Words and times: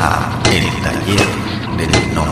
a 0.00 0.40
El 0.52 0.64
Taller 0.82 1.26
del 1.76 2.14
No. 2.14 2.24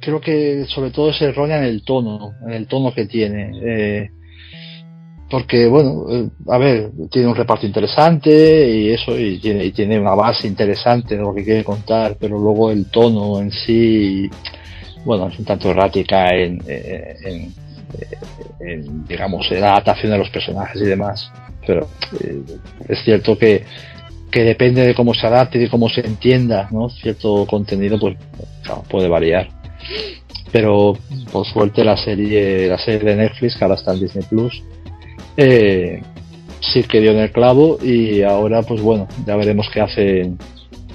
Creo 0.00 0.20
que 0.20 0.64
sobre 0.68 0.90
todo 0.90 1.10
es 1.10 1.20
errónea 1.20 1.58
en 1.58 1.64
el 1.64 1.84
tono, 1.84 2.32
en 2.46 2.52
el 2.52 2.66
tono 2.66 2.94
que 2.94 3.06
tiene. 3.06 3.52
Eh, 3.62 4.10
porque 5.30 5.66
bueno, 5.66 6.06
eh, 6.10 6.30
a 6.48 6.56
ver, 6.56 6.90
tiene 7.10 7.28
un 7.28 7.36
reparto 7.36 7.66
interesante 7.66 8.30
y 8.70 8.90
eso, 8.90 9.18
y 9.18 9.38
tiene, 9.38 9.66
y 9.66 9.72
tiene 9.72 10.00
una 10.00 10.14
base 10.14 10.46
interesante 10.46 11.16
de 11.16 11.22
lo 11.22 11.34
que 11.34 11.44
quiere 11.44 11.62
contar, 11.62 12.16
pero 12.18 12.38
luego 12.38 12.70
el 12.70 12.86
tono 12.90 13.38
en 13.40 13.50
sí, 13.50 14.30
bueno, 15.04 15.28
es 15.28 15.38
un 15.38 15.44
tanto 15.44 15.70
errática 15.70 16.30
en, 16.34 16.62
en, 16.66 17.52
en, 18.60 19.06
digamos, 19.06 19.46
en 19.50 19.60
la 19.60 19.72
adaptación 19.72 20.12
de 20.12 20.18
los 20.18 20.30
personajes 20.30 20.80
y 20.80 20.86
demás. 20.86 21.30
Pero 21.66 21.86
eh, 22.20 22.42
es 22.88 23.04
cierto 23.04 23.36
que, 23.36 23.66
que 24.30 24.42
depende 24.42 24.86
de 24.86 24.94
cómo 24.94 25.14
se 25.14 25.26
adapte 25.26 25.58
y 25.58 25.62
de 25.62 25.70
cómo 25.70 25.88
se 25.88 26.00
entienda, 26.00 26.68
¿no? 26.70 26.90
Cierto 26.90 27.46
contenido, 27.46 27.98
pues 27.98 28.16
puede 28.88 29.08
variar. 29.08 29.48
Pero 30.52 30.96
por 31.32 31.46
suerte 31.46 31.84
la 31.84 31.96
serie, 31.96 32.68
la 32.68 32.78
serie 32.78 33.10
de 33.10 33.16
Netflix, 33.16 33.56
que 33.56 33.64
ahora 33.64 33.76
está 33.76 33.94
en 33.94 34.00
Disney 34.00 34.24
Plus, 34.28 34.62
eh, 35.36 36.02
sí 36.72 36.82
que 36.82 37.00
dio 37.00 37.12
en 37.12 37.18
el 37.18 37.30
clavo 37.30 37.78
y 37.82 38.22
ahora 38.22 38.62
pues 38.62 38.80
bueno, 38.80 39.08
ya 39.26 39.36
veremos 39.36 39.68
qué 39.72 39.80
hacen, 39.80 40.38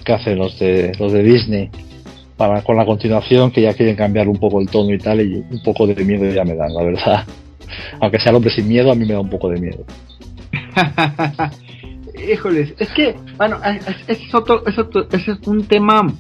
qué 0.04 0.14
hacen 0.14 0.38
los 0.38 0.58
de 0.60 0.92
los 1.00 1.12
de 1.12 1.24
Disney 1.24 1.70
para 2.38 2.62
con 2.64 2.76
la 2.76 2.86
continuación 2.86 3.52
que 3.52 3.62
ya 3.62 3.74
quieren 3.74 3.96
cambiar 3.96 4.28
un 4.28 4.38
poco 4.38 4.60
el 4.60 4.70
tono 4.70 4.94
y 4.94 4.98
tal 4.98 5.22
y 5.22 5.36
un 5.36 5.64
poco 5.64 5.88
de 5.88 6.04
miedo 6.04 6.30
ya 6.32 6.44
me 6.44 6.56
dan, 6.56 6.74
la 6.74 6.84
verdad. 6.84 7.26
Aunque 8.02 8.20
sea 8.20 8.32
el 8.32 8.36
hombre 8.36 8.54
sin 8.54 8.68
miedo, 8.68 8.92
a 8.92 8.96
mí 8.96 9.06
me 9.06 9.14
da 9.14 9.20
un 9.20 9.30
poco 9.30 9.50
de 9.50 9.60
miedo. 9.60 9.86
Híjoles, 12.14 12.74
es 12.78 12.90
que, 12.90 13.16
bueno, 13.38 13.58
es, 14.08 14.36
otro, 14.36 14.66
es, 14.68 14.78
otro, 14.78 15.08
es 15.12 15.28
un 15.48 15.66
tema, 15.66 16.14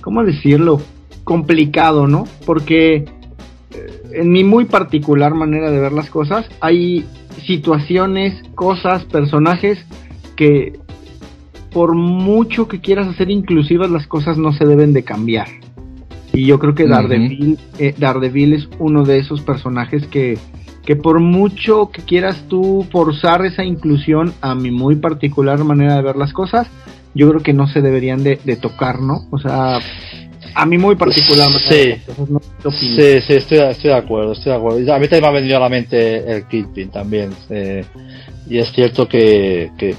¿cómo 0.00 0.24
decirlo? 0.24 0.80
Complicado, 1.24 2.06
¿no? 2.06 2.24
Porque 2.46 2.94
eh, 2.96 4.02
en 4.12 4.32
mi 4.32 4.44
muy 4.44 4.64
particular 4.64 5.34
manera 5.34 5.70
de 5.70 5.78
ver 5.78 5.92
las 5.92 6.08
cosas, 6.08 6.46
hay 6.60 7.04
situaciones, 7.44 8.42
cosas, 8.54 9.04
personajes 9.04 9.78
que 10.36 10.78
por 11.70 11.94
mucho 11.94 12.66
que 12.66 12.80
quieras 12.80 13.08
hacer 13.08 13.30
inclusivas, 13.30 13.90
las 13.90 14.06
cosas 14.06 14.38
no 14.38 14.52
se 14.52 14.64
deben 14.64 14.92
de 14.92 15.04
cambiar. 15.04 15.48
Y 16.32 16.46
yo 16.46 16.58
creo 16.58 16.74
que 16.74 16.86
Daredevil, 16.86 17.58
eh, 17.78 17.94
Daredevil 17.96 18.54
es 18.54 18.68
uno 18.78 19.04
de 19.04 19.18
esos 19.18 19.42
personajes 19.42 20.06
que, 20.06 20.38
que 20.90 20.96
por 20.96 21.20
mucho 21.20 21.92
que 21.92 22.02
quieras 22.02 22.48
tú 22.48 22.84
forzar 22.90 23.46
esa 23.46 23.62
inclusión 23.62 24.34
a 24.40 24.56
mi 24.56 24.72
muy 24.72 24.96
particular 24.96 25.62
manera 25.62 25.94
de 25.94 26.02
ver 26.02 26.16
las 26.16 26.32
cosas, 26.32 26.66
yo 27.14 27.28
creo 27.28 27.44
que 27.44 27.52
no 27.52 27.68
se 27.68 27.80
deberían 27.80 28.24
de, 28.24 28.36
tocar, 28.60 29.00
¿no? 29.00 29.20
O 29.30 29.38
sea, 29.38 29.78
a 30.52 30.66
mí 30.66 30.78
muy 30.78 30.96
particular. 30.96 31.48
Sí, 31.68 31.94
sí, 32.72 33.20
sí, 33.20 33.34
estoy, 33.34 33.58
estoy 33.58 33.90
de 33.90 33.96
acuerdo, 33.96 34.32
estoy 34.32 34.50
de 34.50 34.58
acuerdo. 34.58 34.92
A 34.92 34.98
mí 34.98 35.06
también 35.06 35.22
me 35.22 35.28
ha 35.28 35.40
venido 35.40 35.56
a 35.58 35.60
la 35.60 35.68
mente 35.68 36.28
el 36.28 36.48
Kidpin 36.48 36.90
también. 36.90 37.30
Eh, 37.50 37.84
y 38.48 38.58
es 38.58 38.72
cierto 38.72 39.06
que, 39.06 39.70
que 39.78 39.94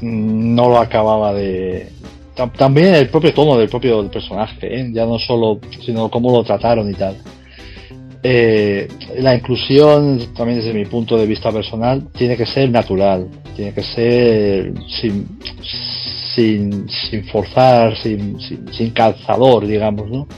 no 0.00 0.70
lo 0.70 0.80
acababa 0.80 1.34
de... 1.34 1.88
También 2.58 2.96
el 2.96 3.08
propio 3.10 3.32
tono 3.32 3.56
del 3.56 3.68
propio 3.68 4.10
personaje, 4.10 4.80
¿eh? 4.80 4.90
ya 4.92 5.06
no 5.06 5.20
solo, 5.20 5.60
sino 5.86 6.10
cómo 6.10 6.36
lo 6.36 6.42
trataron 6.42 6.90
y 6.90 6.94
tal. 6.94 7.16
Eh, 8.22 8.88
la 9.18 9.34
inclusión, 9.34 10.34
también 10.34 10.60
desde 10.60 10.72
mi 10.72 10.84
punto 10.84 11.16
de 11.16 11.26
vista 11.26 11.50
personal, 11.50 12.08
tiene 12.12 12.36
que 12.36 12.46
ser 12.46 12.70
natural, 12.70 13.28
tiene 13.56 13.72
que 13.74 13.82
ser 13.82 14.72
sin, 15.00 15.38
sin, 16.34 17.24
forzar, 17.30 17.96
sin, 17.96 18.38
sin, 18.40 18.90
calzador, 18.90 19.66
digamos, 19.66 20.08
¿no? 20.08 20.28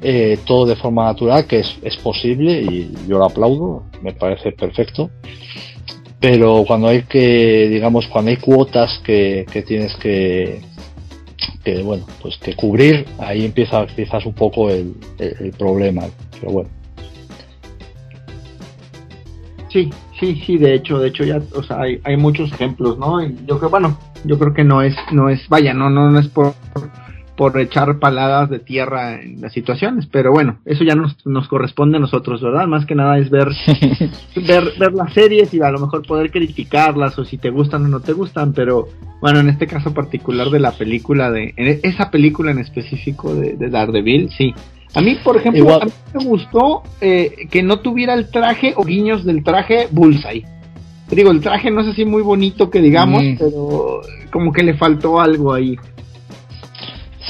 Eh, 0.00 0.38
todo 0.46 0.66
de 0.66 0.76
forma 0.76 1.04
natural, 1.04 1.46
que 1.46 1.60
es, 1.60 1.76
es 1.82 1.96
posible 1.96 2.62
y 2.62 2.92
yo 3.08 3.18
lo 3.18 3.24
aplaudo, 3.24 3.84
me 4.02 4.12
parece 4.12 4.52
perfecto 4.52 5.10
pero 6.20 6.64
cuando 6.66 6.88
hay 6.88 7.02
que, 7.02 7.68
digamos, 7.68 8.06
cuando 8.08 8.30
hay 8.30 8.38
cuotas 8.38 9.00
que, 9.04 9.46
que 9.52 9.62
tienes 9.62 9.94
que, 9.96 10.60
que, 11.62 11.82
bueno, 11.82 12.06
pues 12.22 12.36
que 12.38 12.54
cubrir, 12.54 13.06
ahí 13.18 13.44
empieza 13.44 13.86
quizás 13.86 14.24
un 14.24 14.34
poco 14.34 14.70
el, 14.70 14.94
el, 15.18 15.50
problema, 15.52 16.04
pero 16.40 16.52
bueno. 16.52 16.70
Sí, 19.68 19.90
sí, 20.18 20.42
sí, 20.46 20.58
de 20.58 20.74
hecho, 20.74 20.98
de 20.98 21.08
hecho 21.08 21.24
ya, 21.24 21.40
o 21.54 21.62
sea, 21.62 21.80
hay, 21.80 22.00
hay 22.04 22.16
muchos 22.16 22.52
ejemplos, 22.52 22.98
¿no? 22.98 23.22
Y 23.22 23.36
yo 23.46 23.58
creo, 23.58 23.70
bueno, 23.70 23.98
yo 24.24 24.38
creo 24.38 24.54
que 24.54 24.64
no 24.64 24.82
es, 24.82 24.94
no 25.12 25.28
es, 25.28 25.48
vaya, 25.48 25.74
no, 25.74 25.90
no, 25.90 26.10
no 26.10 26.18
es 26.18 26.28
por 26.28 26.54
por 27.36 27.58
echar 27.60 27.98
paladas 27.98 28.48
de 28.48 28.58
tierra 28.58 29.20
en 29.20 29.40
las 29.40 29.52
situaciones, 29.52 30.06
pero 30.06 30.32
bueno, 30.32 30.58
eso 30.64 30.84
ya 30.84 30.94
nos, 30.94 31.24
nos 31.26 31.48
corresponde 31.48 31.98
a 31.98 32.00
nosotros, 32.00 32.40
¿verdad? 32.40 32.66
Más 32.66 32.86
que 32.86 32.94
nada 32.94 33.18
es 33.18 33.30
ver, 33.30 33.48
ver, 34.36 34.72
ver 34.78 34.92
las 34.94 35.12
series 35.12 35.52
y 35.52 35.60
a 35.60 35.70
lo 35.70 35.78
mejor 35.78 36.06
poder 36.06 36.30
criticarlas 36.30 37.18
o 37.18 37.24
si 37.24 37.36
te 37.36 37.50
gustan 37.50 37.84
o 37.84 37.88
no 37.88 38.00
te 38.00 38.14
gustan, 38.14 38.54
pero 38.54 38.88
bueno, 39.20 39.40
en 39.40 39.50
este 39.50 39.66
caso 39.66 39.92
particular 39.92 40.48
de 40.48 40.60
la 40.60 40.72
película, 40.72 41.30
de 41.30 41.52
en 41.56 41.80
esa 41.82 42.10
película 42.10 42.50
en 42.50 42.58
específico 42.58 43.34
de, 43.34 43.56
de 43.56 43.68
Daredevil, 43.68 44.30
sí. 44.30 44.54
A 44.96 45.02
mí, 45.02 45.14
por 45.22 45.36
ejemplo, 45.36 45.74
a 45.74 45.84
mí 45.84 45.92
me 46.14 46.24
gustó 46.24 46.82
eh, 47.02 47.46
que 47.50 47.62
no 47.62 47.80
tuviera 47.80 48.14
el 48.14 48.30
traje 48.30 48.72
o 48.76 48.82
guiños 48.82 49.26
del 49.26 49.44
traje 49.44 49.88
Bullseye. 49.90 50.42
digo, 51.10 51.30
el 51.32 51.42
traje 51.42 51.70
no 51.70 51.82
es 51.82 51.88
así 51.88 52.06
muy 52.06 52.22
bonito 52.22 52.70
que 52.70 52.80
digamos, 52.80 53.22
mm. 53.22 53.36
pero 53.38 54.00
como 54.32 54.50
que 54.54 54.62
le 54.62 54.72
faltó 54.72 55.20
algo 55.20 55.52
ahí. 55.52 55.76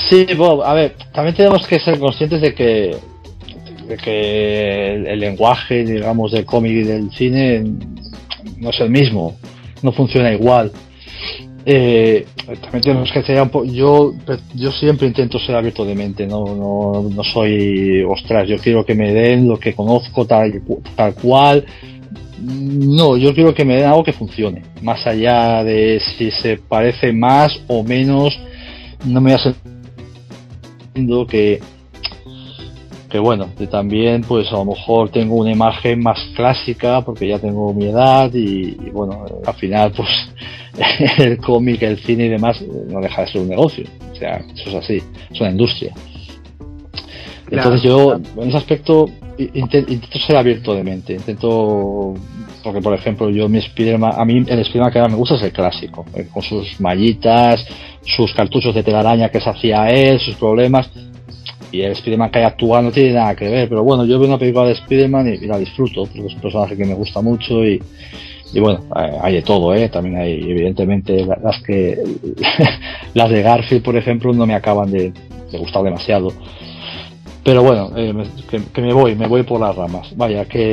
Sí, 0.09 0.29
Bob, 0.37 0.63
a 0.63 0.75
ver, 0.75 0.95
también 1.13 1.35
tenemos 1.35 1.67
que 1.67 1.81
ser 1.81 1.99
conscientes 1.99 2.41
de 2.41 2.55
que, 2.55 2.97
de 3.89 3.97
que 3.97 4.95
el, 4.95 5.19
lenguaje, 5.19 5.85
digamos, 5.85 6.31
del 6.31 6.45
cómic 6.45 6.71
y 6.71 6.83
del 6.85 7.11
cine 7.11 7.65
no 8.59 8.71
es 8.71 8.79
el 8.79 8.91
mismo, 8.91 9.37
no 9.83 9.91
funciona 9.91 10.33
igual. 10.33 10.71
Eh, 11.69 12.25
también 12.61 12.81
tenemos 12.81 13.11
que 13.11 13.25
ser 13.25 13.43
un 13.43 13.49
poco, 13.49 13.65
yo, 13.65 14.15
yo 14.55 14.71
siempre 14.71 15.09
intento 15.09 15.37
ser 15.41 15.57
abierto 15.57 15.85
de 15.85 15.97
mente, 15.97 16.25
no, 16.25 16.45
no, 16.55 17.11
no 17.11 17.25
soy, 17.25 18.05
ostras, 18.05 18.49
yo 18.49 18.57
quiero 18.59 18.87
que 18.87 18.95
me 18.95 19.13
den 19.13 19.49
lo 19.49 19.59
que 19.59 19.75
conozco 19.75 20.25
tal, 20.25 20.63
tal 20.95 21.15
cual, 21.15 21.65
no, 22.41 23.17
yo 23.17 23.35
quiero 23.35 23.53
que 23.53 23.65
me 23.65 23.79
den 23.79 23.87
algo 23.87 24.05
que 24.05 24.13
funcione, 24.13 24.63
más 24.81 25.05
allá 25.09 25.65
de 25.65 26.01
si 26.17 26.31
se 26.31 26.57
parece 26.57 27.13
más 27.13 27.61
o 27.67 27.83
menos, 27.83 28.39
no 29.05 29.21
me 29.21 29.35
hace 29.35 29.53
que 31.29 31.61
que 33.11 33.19
bueno, 33.19 33.49
que 33.57 33.67
también 33.67 34.23
pues 34.23 34.49
a 34.49 34.57
lo 34.57 34.65
mejor 34.65 35.11
tengo 35.11 35.37
una 35.37 35.53
imagen 35.53 36.03
más 36.03 36.19
clásica 36.35 37.03
porque 37.03 37.29
ya 37.29 37.39
tengo 37.39 37.73
mi 37.73 37.87
edad 37.87 38.31
y, 38.35 38.75
bueno, 38.91 39.25
al 39.47 39.55
final 39.55 39.93
pues 39.97 40.09
el 41.19 41.39
cómic, 41.39 41.83
el 41.83 41.99
cine 41.99 42.27
y 42.27 42.29
demás 42.29 42.63
no 42.89 43.01
deja 43.01 43.23
de 43.23 43.29
ser 43.29 43.41
un 43.43 43.49
negocio, 43.49 43.85
o 44.13 44.15
sea, 44.15 44.45
eso 44.55 44.69
es 44.71 44.75
así, 44.75 45.03
es 45.31 45.41
una 45.41 45.51
industria. 45.51 45.93
Entonces 47.51 47.83
yo 47.83 48.15
en 48.15 48.49
ese 48.49 48.57
aspecto 48.57 49.09
intento, 49.39 50.19
ser 50.19 50.37
abierto 50.37 50.75
de 50.75 50.83
mente, 50.83 51.13
intento 51.15 52.15
porque 52.65 52.81
por 52.81 52.95
ejemplo 52.95 53.31
yo 53.31 53.49
mi 53.49 53.61
Spiderman, 53.61 54.13
a 54.17 54.25
mí 54.25 54.45
el 54.47 54.65
Spiderman 54.65 54.93
que 54.93 55.01
más 55.01 55.11
me 55.11 55.17
gusta 55.17 55.37
es 55.37 55.43
el 55.43 55.53
clásico, 55.53 56.05
eh, 56.17 56.27
con 56.33 56.43
sus 56.43 56.81
mallitas, 56.81 57.65
sus 58.03 58.35
cartuchos 58.35 58.75
de 58.75 58.83
telaraña 58.83 59.29
que 59.29 59.41
se 59.41 59.49
hacía 59.49 59.89
él, 59.89 60.19
sus 60.19 60.35
problemas, 60.35 60.91
y 61.71 61.83
el 61.83 61.95
Spiderman 61.95 62.31
que 62.31 62.41
hay 62.41 62.45
actual 62.45 62.85
no 62.85 62.91
tiene 62.91 63.13
nada 63.13 63.37
que 63.37 63.49
ver, 63.49 63.69
pero 63.69 63.85
bueno, 63.85 64.05
yo 64.05 64.19
veo 64.19 64.29
una 64.29 64.39
película 64.39 64.67
de 64.67 64.75
Spiderman 64.75 65.29
y, 65.29 65.47
la 65.47 65.59
disfruto, 65.59 66.05
porque 66.07 66.27
es 66.27 66.35
un 66.35 66.41
personaje 66.41 66.77
que 66.77 66.85
me 66.85 66.95
gusta 66.95 67.21
mucho 67.21 67.65
y, 67.65 67.81
y 68.57 68.61
bueno, 68.61 68.81
hay 68.95 69.35
de 69.35 69.43
todo, 69.43 69.75
¿eh? 69.75 69.91
También 69.91 70.17
hay, 70.17 70.33
evidentemente, 70.33 71.27
las 71.27 71.63
que, 71.63 71.95
las 73.15 73.29
de 73.29 73.43
Garfield, 73.43 73.83
por 73.83 73.99
ejemplo, 73.99 74.33
no 74.33 74.47
me 74.47 74.55
acaban 74.55 74.91
de, 74.91 75.13
gustar 75.59 75.83
demasiado. 75.83 76.33
Pero 77.45 77.63
bueno, 77.63 77.91
eh, 77.95 78.15
que, 78.73 78.81
me 78.81 78.95
voy, 78.95 79.15
me 79.15 79.27
voy 79.27 79.43
por 79.43 79.61
las 79.61 79.77
ramas. 79.77 80.11
Vaya, 80.17 80.47
que, 80.47 80.73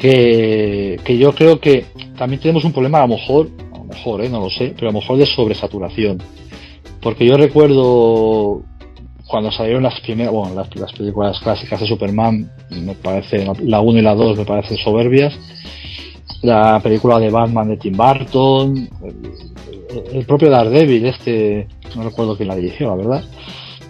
que, 0.00 0.98
que 1.04 1.18
yo 1.18 1.34
creo 1.34 1.60
que 1.60 1.84
también 2.16 2.40
tenemos 2.40 2.64
un 2.64 2.72
problema, 2.72 3.00
a 3.00 3.06
lo 3.06 3.08
mejor, 3.08 3.50
a 3.74 3.76
lo 3.76 3.84
mejor, 3.84 4.24
¿eh? 4.24 4.30
no 4.30 4.40
lo 4.40 4.48
sé, 4.48 4.72
pero 4.74 4.88
a 4.88 4.92
lo 4.94 5.00
mejor 5.00 5.18
de 5.18 5.26
sobresaturación. 5.26 6.22
Porque 7.02 7.26
yo 7.26 7.36
recuerdo 7.36 8.62
cuando 9.28 9.52
salieron 9.52 9.82
las 9.82 10.00
primeras, 10.00 10.32
bueno, 10.32 10.54
las, 10.54 10.92
películas 10.94 11.38
clásicas 11.40 11.78
de 11.80 11.86
Superman, 11.86 12.50
me 12.70 12.94
parece, 12.94 13.46
la 13.62 13.80
1 13.80 13.98
y 13.98 14.02
la 14.02 14.14
2 14.14 14.38
me 14.38 14.44
parecen 14.46 14.78
soberbias. 14.78 15.38
La 16.42 16.80
película 16.80 17.18
de 17.18 17.30
Batman 17.30 17.68
de 17.68 17.76
Tim 17.76 17.96
Burton, 17.96 18.88
el, 20.12 20.24
propio 20.24 20.50
Daredevil, 20.50 21.06
este, 21.06 21.66
no 21.96 22.04
recuerdo 22.04 22.36
quién 22.36 22.48
la 22.48 22.56
dirigió, 22.56 22.88
la 22.88 22.96
verdad, 22.96 23.24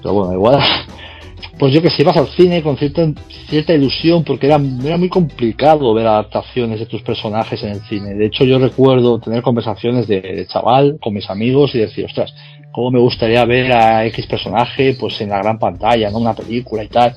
pero 0.03 0.15
bueno, 0.15 0.33
igual. 0.33 0.59
pues 1.59 1.75
yo 1.75 1.83
que 1.83 1.91
sé, 1.91 2.03
ibas 2.03 2.17
al 2.17 2.29
cine 2.29 2.63
con 2.63 2.77
cierta, 2.77 3.07
cierta 3.49 3.75
ilusión 3.75 4.25
porque 4.25 4.47
era, 4.47 4.61
era 4.85 4.97
muy 4.97 5.09
complicado 5.09 5.93
ver 5.93 6.07
adaptaciones 6.07 6.79
de 6.79 6.87
tus 6.87 7.03
personajes 7.03 7.63
en 7.63 7.71
el 7.71 7.81
cine. 7.83 8.15
De 8.15 8.27
hecho, 8.27 8.45
yo 8.45 8.59
recuerdo 8.59 9.19
tener 9.19 9.43
conversaciones 9.43 10.07
de, 10.07 10.47
chaval 10.49 10.99
con 11.03 11.15
mis 11.15 11.29
amigos 11.29 11.75
y 11.75 11.79
decir, 11.79 12.05
ostras, 12.05 12.33
cómo 12.73 12.91
me 12.93 13.01
gustaría 13.01 13.45
ver 13.45 13.73
a 13.73 14.07
X 14.07 14.27
personaje 14.27 14.97
pues 14.99 15.21
en 15.21 15.31
la 15.31 15.39
gran 15.39 15.59
pantalla, 15.59 16.11
¿no? 16.11 16.19
Una 16.19 16.35
película 16.35 16.85
y 16.85 16.89
tal. 16.89 17.15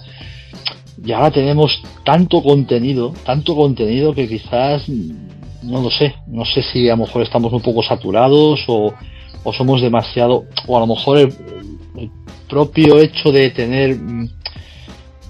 Y 1.03 1.11
ahora 1.11 1.31
tenemos 1.31 1.81
tanto 2.03 2.43
contenido, 2.43 3.13
tanto 3.25 3.55
contenido 3.55 4.13
que 4.13 4.27
quizás, 4.27 4.87
no 5.63 5.81
lo 5.81 5.89
sé, 5.89 6.13
no 6.27 6.45
sé 6.45 6.61
si 6.61 6.89
a 6.89 6.95
lo 6.95 7.05
mejor 7.05 7.23
estamos 7.23 7.51
un 7.53 7.61
poco 7.61 7.81
saturados 7.81 8.63
o, 8.67 8.93
o 9.43 9.53
somos 9.53 9.81
demasiado, 9.81 10.45
o 10.67 10.77
a 10.77 10.79
lo 10.81 10.87
mejor 10.87 11.17
el, 11.17 11.33
propio 12.47 12.99
hecho 12.99 13.31
de 13.31 13.49
tener, 13.51 13.95
mm, 13.95 14.29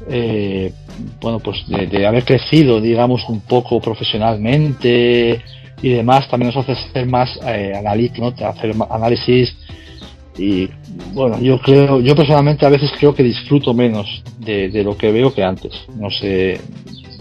eh, 0.09 0.73
bueno, 1.21 1.39
pues 1.39 1.63
de, 1.67 2.05
haber 2.07 2.25
crecido, 2.25 2.81
digamos, 2.81 3.21
un 3.29 3.41
poco 3.41 3.79
profesionalmente 3.79 5.39
y 5.83 5.89
demás, 5.89 6.27
también 6.27 6.51
nos 6.53 6.67
hace 6.67 6.75
ser 6.91 7.05
más 7.05 7.29
eh, 7.45 7.73
analítico, 7.77 8.33
hacer 8.43 8.73
análisis 8.89 9.55
y 10.35 10.67
bueno, 11.13 11.39
yo 11.39 11.59
creo, 11.59 11.99
yo 11.99 12.15
personalmente 12.15 12.65
a 12.65 12.69
veces 12.69 12.91
creo 12.97 13.13
que 13.13 13.23
disfruto 13.23 13.73
menos 13.73 14.23
de, 14.39 14.69
de, 14.69 14.83
lo 14.83 14.97
que 14.97 15.11
veo 15.11 15.33
que 15.33 15.43
antes. 15.43 15.73
No 15.95 16.09
sé, 16.09 16.59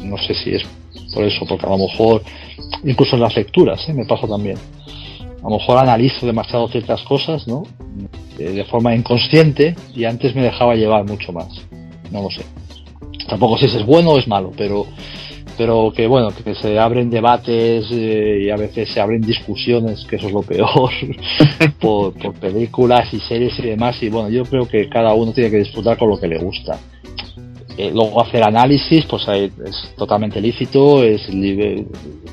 no 0.03 0.17
sé 0.19 0.35
si 0.35 0.55
es 0.55 0.63
por 1.13 1.25
eso, 1.25 1.45
porque 1.47 1.67
a 1.67 1.71
lo 1.71 1.79
mejor 1.79 2.23
incluso 2.85 3.17
en 3.17 3.23
las 3.23 3.37
lecturas 3.37 3.89
¿eh? 3.89 3.93
me 3.93 4.05
pasa 4.05 4.27
también. 4.27 4.57
A 5.41 5.49
lo 5.49 5.59
mejor 5.59 5.79
analizo 5.79 6.27
demasiado 6.27 6.69
ciertas 6.69 7.03
cosas, 7.03 7.47
¿no? 7.49 7.63
de 8.37 8.65
forma 8.65 8.95
inconsciente 8.95 9.77
y 9.95 10.05
antes 10.05 10.35
me 10.35 10.43
dejaba 10.43 10.75
llevar 10.75 11.05
mucho 11.07 11.33
más. 11.33 11.49
No 12.11 12.23
lo 12.23 12.31
sé. 12.31 12.43
Tampoco 13.29 13.59
sé 13.59 13.69
si 13.69 13.77
es 13.77 13.87
bueno 13.87 14.11
o 14.11 14.19
es 14.19 14.27
malo, 14.27 14.51
pero 14.57 14.87
pero 15.61 15.93
que 15.95 16.07
bueno, 16.07 16.31
que 16.31 16.55
se 16.55 16.79
abren 16.79 17.11
debates 17.11 17.85
eh, 17.93 18.45
y 18.45 18.51
a 18.51 18.57
veces 18.57 18.89
se 18.89 18.99
abren 18.99 19.21
discusiones, 19.21 20.07
que 20.07 20.17
eso 20.17 20.29
es 20.29 20.33
lo 20.33 20.41
peor, 20.41 20.91
por, 21.79 22.15
películas 22.41 23.13
y 23.13 23.21
series 23.21 23.59
y 23.59 23.67
demás. 23.67 24.03
Y 24.03 24.09
bueno, 24.09 24.31
yo 24.31 24.47
creo 24.47 24.67
que 24.67 24.89
cada 24.89 25.13
uno 25.13 25.35
tiene 25.35 25.51
que 25.51 25.59
disfrutar 25.59 25.99
con 25.99 26.09
lo 26.09 26.19
que 26.19 26.29
le 26.29 26.39
gusta. 26.39 26.79
Eh, 27.77 27.91
luego 27.93 28.23
hacer 28.23 28.43
análisis, 28.43 29.05
pues 29.05 29.29
es 29.29 29.95
totalmente 29.99 30.41
lícito, 30.41 31.05
es 31.05 31.29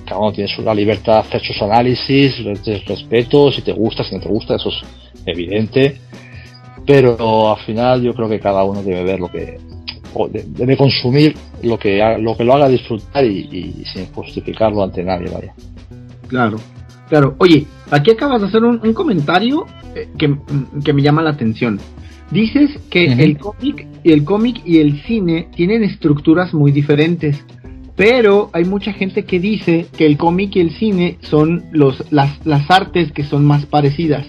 cada 0.06 0.22
uno 0.22 0.32
tiene 0.32 0.50
la 0.64 0.74
libertad 0.74 1.16
de 1.16 1.20
hacer 1.20 1.42
sus 1.42 1.62
análisis, 1.62 2.34
respeto, 2.86 3.52
si 3.52 3.62
te 3.62 3.74
gusta, 3.74 4.06
si 4.06 4.16
no 4.16 4.22
te 4.22 4.30
gusta, 4.30 4.56
eso 4.56 4.70
es 4.70 4.82
evidente, 5.26 5.98
pero 6.86 7.54
al 7.54 7.60
final 7.66 8.02
yo 8.02 8.14
creo 8.14 8.30
que 8.30 8.40
cada 8.40 8.64
uno 8.64 8.82
debe 8.82 9.04
ver 9.04 9.20
lo 9.20 9.28
que 9.28 9.58
debe 10.32 10.78
consumir 10.78 11.36
lo 11.64 11.78
que 11.78 12.18
lo 12.20 12.36
que 12.36 12.44
lo 12.44 12.54
haga 12.54 12.70
disfrutar 12.70 13.26
y, 13.26 13.84
sin 13.94 14.06
justificarlo 14.08 14.84
ante 14.84 15.04
nadie, 15.04 15.30
vaya. 15.30 15.54
Claro, 16.28 16.58
claro. 17.10 17.36
Oye, 17.40 17.66
aquí 17.92 18.12
acabas 18.12 18.42
de 18.42 18.48
hacer 18.48 18.64
un, 18.64 18.94
comentario 18.94 19.66
eh, 19.96 20.08
que, 20.18 20.94
me 20.94 21.02
llama 21.02 21.22
la 21.22 21.32
atención. 21.32 21.80
Dices 22.32 22.72
que 22.90 23.06
el 23.06 23.38
cómic, 23.38 23.88
el 24.04 24.26
cómic 24.26 24.62
y 24.66 24.80
el 24.80 25.02
cine 25.04 25.48
tienen 25.56 25.84
estructuras 25.84 26.54
muy 26.54 26.74
diferentes, 26.74 27.42
pero 27.96 28.50
hay 28.52 28.66
mucha 28.66 28.92
gente 28.92 29.24
que 29.24 29.40
dice 29.40 29.88
que 29.98 30.06
el 30.06 30.18
cómic 30.18 30.56
y 30.58 30.60
el 30.60 30.72
cine 30.72 31.18
son 31.22 31.66
los, 31.72 32.04
las, 32.12 32.46
las 32.46 32.70
artes 32.70 33.14
que 33.14 33.24
son 33.24 33.46
más 33.46 33.66
parecidas. 33.66 34.26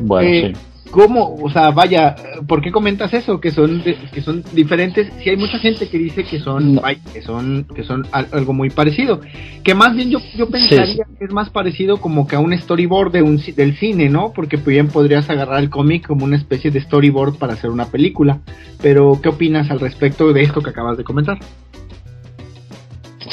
Bueno, 0.00 0.28
eh, 0.28 0.52
¿Cómo? 0.90 1.34
O 1.42 1.50
sea, 1.50 1.70
vaya, 1.70 2.16
¿por 2.46 2.62
qué 2.62 2.72
comentas 2.72 3.12
eso? 3.12 3.40
Que 3.40 3.50
son 3.50 3.82
que 3.82 4.22
son 4.22 4.42
diferentes. 4.52 5.12
Si 5.22 5.28
hay 5.28 5.36
mucha 5.36 5.58
gente 5.58 5.88
que 5.88 5.98
dice 5.98 6.24
que 6.24 6.40
son 6.40 6.80
que 7.12 7.22
son 7.22 7.66
que 7.74 7.84
son 7.84 8.06
algo 8.12 8.52
muy 8.54 8.70
parecido. 8.70 9.20
Que 9.62 9.74
más 9.74 9.94
bien 9.94 10.10
yo, 10.10 10.18
yo 10.34 10.48
pensaría 10.48 11.04
que 11.18 11.24
es 11.24 11.30
más 11.30 11.50
parecido 11.50 11.98
como 11.98 12.26
que 12.26 12.36
a 12.36 12.40
un 12.40 12.56
storyboard 12.56 13.12
de 13.12 13.22
un, 13.22 13.40
del 13.54 13.76
cine, 13.76 14.08
¿no? 14.08 14.32
Porque 14.32 14.56
bien 14.56 14.88
podrías 14.88 15.28
agarrar 15.28 15.60
el 15.60 15.68
cómic 15.68 16.06
como 16.06 16.24
una 16.24 16.36
especie 16.36 16.70
de 16.70 16.80
storyboard 16.80 17.36
para 17.36 17.52
hacer 17.52 17.70
una 17.70 17.86
película. 17.86 18.40
Pero 18.80 19.20
¿qué 19.22 19.28
opinas 19.28 19.70
al 19.70 19.80
respecto 19.80 20.32
de 20.32 20.42
esto 20.42 20.62
que 20.62 20.70
acabas 20.70 20.96
de 20.96 21.04
comentar? 21.04 21.38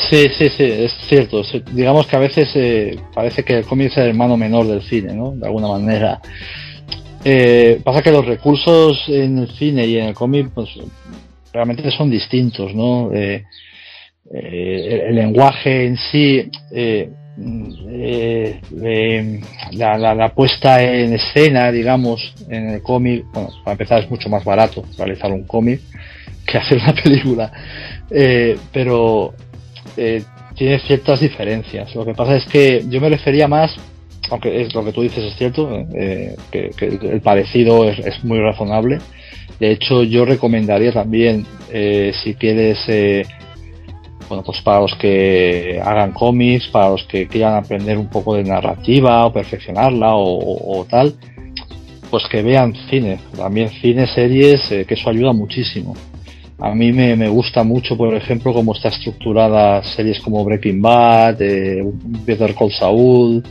Sí, 0.10 0.28
sí, 0.38 0.50
sí, 0.50 0.64
es 0.64 0.92
cierto. 1.08 1.42
Digamos 1.72 2.06
que 2.08 2.16
a 2.16 2.20
veces 2.20 2.52
eh, 2.56 3.00
parece 3.14 3.44
que 3.44 3.60
el 3.60 3.66
cómic 3.66 3.92
es 3.92 3.98
el 3.98 4.10
hermano 4.10 4.36
menor 4.36 4.68
del 4.68 4.82
cine, 4.82 5.14
¿no? 5.14 5.32
De 5.32 5.48
alguna 5.48 5.70
manera. 5.70 6.20
Eh, 7.28 7.82
pasa 7.84 8.04
que 8.04 8.12
los 8.12 8.26
recursos 8.26 9.04
en 9.08 9.40
el 9.40 9.50
cine 9.50 9.88
y 9.88 9.98
en 9.98 10.06
el 10.06 10.14
cómic, 10.14 10.52
pues 10.54 10.70
realmente 11.52 11.90
son 11.90 12.12
distintos, 12.12 12.74
¿no? 12.76 13.12
Eh, 13.14 13.44
el, 14.32 15.16
lenguaje 15.16 15.88
en 15.88 15.98
sí, 15.98 16.50
la, 19.72 19.98
la, 19.98 20.34
puesta 20.34 20.82
en 20.82 21.14
escena, 21.14 21.72
digamos, 21.72 22.34
en 22.48 22.70
el 22.70 22.82
cómic, 22.82 23.26
bueno, 23.34 23.50
para 23.64 23.74
empezar 23.74 24.04
es 24.04 24.10
mucho 24.10 24.30
más 24.30 24.44
barato 24.44 24.84
realizar 24.98 25.32
un 25.32 25.46
cómic 25.46 25.82
que 26.46 26.58
hacer 26.60 26.78
una 26.78 26.94
película. 26.94 27.52
pero 28.72 29.34
eh, 29.98 30.24
tiene 30.56 30.80
ciertas 30.80 31.20
diferencias. 31.20 31.94
Lo 31.96 32.06
que 32.06 32.14
pasa 32.14 32.36
es 32.38 32.46
que 32.46 32.84
yo 32.90 33.02
me 33.02 33.10
refería 33.10 33.48
más, 33.48 33.76
aunque 34.30 34.62
es 34.62 34.74
lo 34.74 34.84
que 34.84 34.92
tú 34.92 35.02
dices 35.02 35.24
es 35.24 35.36
cierto, 35.38 35.70
eh, 35.94 36.36
que, 36.52 36.72
el 36.80 37.22
parecido 37.22 37.90
es, 37.90 38.24
muy 38.24 38.40
razonable. 38.40 39.00
De 39.60 39.72
hecho, 39.72 40.04
yo 40.04 40.26
recomendaría 40.26 40.92
también, 40.92 41.46
eh, 41.72 42.12
si 42.24 42.34
quieres, 42.36 42.80
bueno, 44.28 44.44
pues 44.44 44.62
para 44.62 44.82
los 44.82 44.96
que 44.96 45.82
hagan 45.84 46.12
cómics, 46.12 46.68
para 46.68 46.90
los 46.90 47.04
que 47.04 47.28
quieran 47.28 47.56
aprender 47.56 47.98
un 47.98 48.10
poco 48.10 48.36
de 48.36 48.44
narrativa 48.44 49.26
o 49.26 49.34
perfeccionarla 49.34 50.12
o, 50.14 50.86
tal, 50.90 51.14
pues 52.10 52.24
que 52.30 52.42
vean 52.42 52.74
cine, 52.90 53.20
también 53.36 53.70
cine, 53.70 54.08
series, 54.08 54.68
que 54.68 54.94
eso 54.94 55.10
ayuda 55.10 55.32
muchísimo. 55.32 55.96
A 56.60 56.74
mí 56.74 56.94
me, 56.94 57.16
me, 57.18 57.28
gusta 57.28 57.64
mucho, 57.64 57.98
por 57.98 58.14
ejemplo, 58.16 58.54
cómo 58.54 58.74
está 58.74 58.88
estructurada 58.88 59.84
series 59.84 60.22
como 60.22 60.44
Breaking 60.46 60.82
Bad, 60.82 61.42
eh, 61.42 61.84
Better 62.26 62.56
Call 62.56 62.72
Saul, 62.72 63.44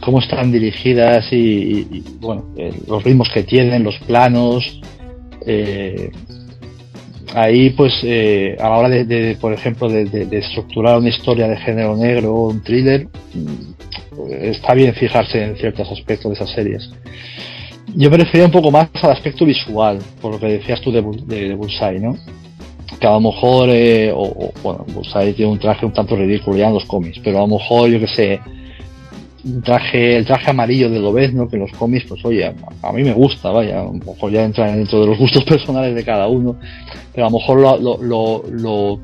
cómo 0.00 0.20
están 0.20 0.50
dirigidas 0.52 1.26
y, 1.32 2.02
bueno, 2.20 2.46
eh, 2.56 2.72
los 2.88 3.02
ritmos 3.04 3.28
que 3.32 3.42
tienen, 3.42 3.84
los 3.84 3.98
planos. 4.00 4.80
Eh, 5.46 6.10
ahí, 7.34 7.70
pues, 7.70 8.00
eh, 8.02 8.56
a 8.58 8.68
la 8.68 8.78
hora 8.78 8.88
de, 8.88 9.36
por 9.40 9.52
ejemplo, 9.52 9.88
de, 9.88 10.04
de, 10.04 10.38
estructurar 10.38 10.98
una 10.98 11.08
historia 11.08 11.48
de 11.48 11.56
género 11.56 11.96
negro 11.96 12.34
o 12.34 12.48
un 12.50 12.62
thriller, 12.62 13.06
mm, 13.34 14.30
está 14.42 14.74
bien 14.74 14.94
fijarse 14.94 15.42
en 15.42 15.56
ciertos 15.56 15.90
aspectos 15.90 16.30
de 16.30 16.34
esas 16.34 16.50
series. 16.50 16.90
Yo 17.94 18.10
me 18.10 18.18
refería 18.18 18.46
un 18.46 18.52
poco 18.52 18.70
más 18.70 18.88
al 19.02 19.10
aspecto 19.10 19.44
visual, 19.44 19.98
por 20.20 20.32
lo 20.32 20.40
que 20.40 20.46
decías 20.46 20.80
tú 20.80 20.92
de, 20.92 21.02
de, 21.26 21.54
Bullseye, 21.54 21.98
¿no? 21.98 22.16
Que 23.00 23.06
a 23.06 23.12
lo 23.12 23.20
mejor, 23.20 23.68
eh, 23.70 24.12
o, 24.14 24.52
bueno, 24.62 24.84
Bullseye 24.92 25.32
tiene 25.32 25.50
un 25.50 25.58
traje 25.58 25.86
un 25.86 25.92
tanto 25.92 26.14
ridículo 26.14 26.56
ya 26.56 26.68
en 26.68 26.74
los 26.74 26.84
cómics, 26.84 27.20
pero 27.24 27.38
a 27.38 27.40
lo 27.42 27.58
mejor, 27.58 27.88
yo 27.88 27.98
que 27.98 28.06
sé, 28.06 28.40
traje, 29.64 30.16
el 30.16 30.26
traje 30.26 30.50
amarillo 30.50 30.90
de 30.90 30.98
¿no? 31.32 31.48
que 31.48 31.56
en 31.56 31.62
los 31.62 31.72
cómics, 31.72 32.06
pues 32.08 32.24
oye, 32.24 32.46
a, 32.46 32.92
mí 32.92 33.02
me 33.02 33.12
gusta, 33.12 33.50
vaya, 33.50 33.80
a 33.80 33.84
lo 33.84 33.92
mejor 33.92 34.30
ya 34.30 34.44
entra 34.44 34.70
dentro 34.72 35.00
de 35.00 35.06
los 35.06 35.18
gustos 35.18 35.44
personales 35.48 35.94
de 35.94 36.04
cada 36.04 36.26
uno, 36.28 36.56
pero 37.14 37.26
a 37.26 37.30
lo 37.30 37.38
mejor 37.38 37.58
lo, 37.58 38.42
lo, 38.50 39.00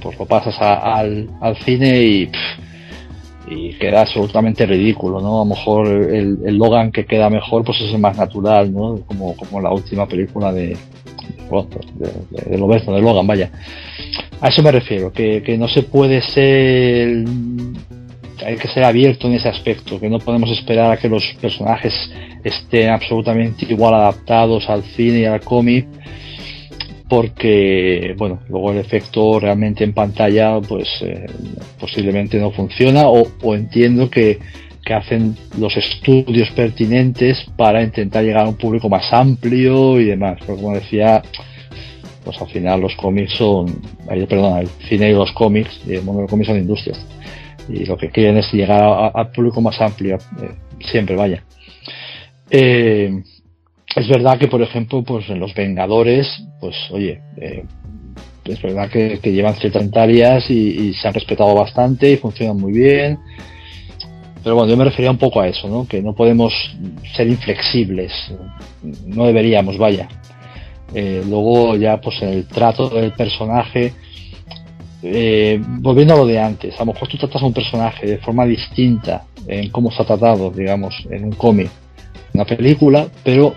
pues 0.00 0.18
lo 0.18 0.26
pasas 0.26 0.56
al, 0.60 1.28
al 1.40 1.56
cine 1.58 2.28
y 3.48 3.72
queda 3.78 4.02
absolutamente 4.02 4.66
ridículo, 4.66 5.20
¿no? 5.20 5.42
A 5.42 5.44
lo 5.44 5.54
mejor 5.54 5.86
el, 5.88 6.56
Logan 6.56 6.90
que 6.90 7.04
queda 7.04 7.28
mejor 7.28 7.64
pues 7.64 7.80
es 7.80 7.92
el 7.92 8.00
más 8.00 8.16
natural, 8.16 8.72
¿no? 8.72 9.00
Como, 9.06 9.36
como 9.36 9.60
la 9.60 9.72
última 9.72 10.06
película 10.06 10.52
de, 10.52 10.68
de, 10.68 10.76
de, 11.94 12.46
de 12.46 12.56
de 12.56 13.00
Logan, 13.00 13.26
vaya. 13.26 13.50
A 14.40 14.48
eso 14.48 14.62
me 14.62 14.72
refiero, 14.72 15.12
que, 15.12 15.42
que 15.42 15.56
no 15.56 15.68
se 15.68 15.82
puede 15.82 16.20
ser 16.22 17.24
hay 18.44 18.56
que 18.56 18.68
ser 18.68 18.84
abierto 18.84 19.26
en 19.26 19.34
ese 19.34 19.48
aspecto, 19.48 19.98
que 19.98 20.08
no 20.08 20.18
podemos 20.18 20.50
esperar 20.50 20.92
a 20.92 20.96
que 20.96 21.08
los 21.08 21.24
personajes 21.40 21.92
estén 22.42 22.90
absolutamente 22.90 23.66
igual 23.68 23.94
adaptados 23.94 24.68
al 24.68 24.82
cine 24.82 25.20
y 25.20 25.24
al 25.24 25.40
cómic 25.40 25.86
porque 27.08 28.14
bueno 28.16 28.40
luego 28.48 28.72
el 28.72 28.78
efecto 28.78 29.38
realmente 29.38 29.84
en 29.84 29.92
pantalla 29.92 30.60
pues 30.60 30.88
eh, 31.02 31.26
posiblemente 31.78 32.38
no 32.38 32.50
funciona 32.50 33.08
o, 33.08 33.54
entiendo 33.54 34.10
que, 34.10 34.38
que, 34.84 34.94
hacen 34.94 35.36
los 35.58 35.76
estudios 35.76 36.50
pertinentes 36.52 37.44
para 37.56 37.82
intentar 37.82 38.24
llegar 38.24 38.46
a 38.46 38.48
un 38.48 38.56
público 38.56 38.88
más 38.88 39.12
amplio 39.12 40.00
y 40.00 40.06
demás 40.06 40.38
pero 40.40 40.56
como 40.56 40.74
decía 40.74 41.22
pues 42.24 42.40
al 42.40 42.48
final 42.48 42.80
los 42.80 42.94
cómics 42.96 43.34
son 43.34 43.68
eh, 44.10 44.26
perdón 44.26 44.60
el 44.60 44.68
cine 44.88 45.10
y 45.10 45.12
los 45.12 45.30
cómics 45.32 45.80
y 45.86 45.94
el 45.94 46.02
mundo 46.02 46.20
de 46.20 46.22
los 46.22 46.30
cómics 46.30 46.48
son 46.48 46.58
industrias 46.58 46.98
y 47.68 47.84
lo 47.84 47.96
que 47.96 48.10
quieren 48.10 48.36
es 48.36 48.52
llegar 48.52 49.12
al 49.14 49.30
público 49.30 49.60
más 49.60 49.80
amplio 49.80 50.16
eh, 50.16 50.54
siempre 50.80 51.16
vaya 51.16 51.42
es 53.94 54.08
verdad 54.08 54.38
que, 54.38 54.48
por 54.48 54.62
ejemplo, 54.62 55.02
pues 55.02 55.28
en 55.30 55.38
los 55.38 55.54
Vengadores, 55.54 56.26
pues 56.60 56.74
oye, 56.90 57.20
eh, 57.36 57.64
es 58.44 58.60
verdad 58.60 58.90
que, 58.90 59.18
llevan 59.22 59.54
ciertas 59.54 59.88
áreas 59.94 60.50
y, 60.50 60.92
se 60.94 61.06
han 61.06 61.14
respetado 61.14 61.54
bastante 61.54 62.10
y 62.10 62.16
funcionan 62.16 62.56
muy 62.56 62.72
bien. 62.72 63.18
Pero 64.42 64.56
bueno, 64.56 64.70
yo 64.70 64.76
me 64.76 64.84
refería 64.84 65.10
un 65.10 65.18
poco 65.18 65.40
a 65.40 65.48
eso, 65.48 65.68
¿no? 65.68 65.86
Que 65.86 66.02
no 66.02 66.14
podemos 66.14 66.52
ser 67.16 67.28
inflexibles. 67.28 68.12
No 69.06 69.26
deberíamos, 69.26 69.78
vaya. 69.78 70.08
Eh, 70.92 71.22
luego 71.26 71.76
ya, 71.76 72.00
pues 72.00 72.20
el 72.20 72.46
trato 72.46 72.90
del 72.90 73.12
personaje, 73.12 73.94
eh, 75.06 75.60
volviendo 75.62 76.14
a 76.14 76.16
lo 76.16 76.26
de 76.26 76.38
antes, 76.38 76.74
a 76.76 76.84
lo 76.84 76.92
mejor 76.92 77.08
tú 77.08 77.18
tratas 77.18 77.42
a 77.42 77.46
un 77.46 77.52
personaje 77.52 78.06
de 78.06 78.18
forma 78.18 78.46
distinta 78.46 79.26
en 79.46 79.68
cómo 79.70 79.90
está 79.90 80.04
tratado, 80.04 80.50
digamos, 80.50 80.94
en 81.10 81.24
un 81.24 81.32
cómic, 81.32 81.68
en 82.32 82.40
una 82.40 82.44
película, 82.44 83.06
pero 83.22 83.54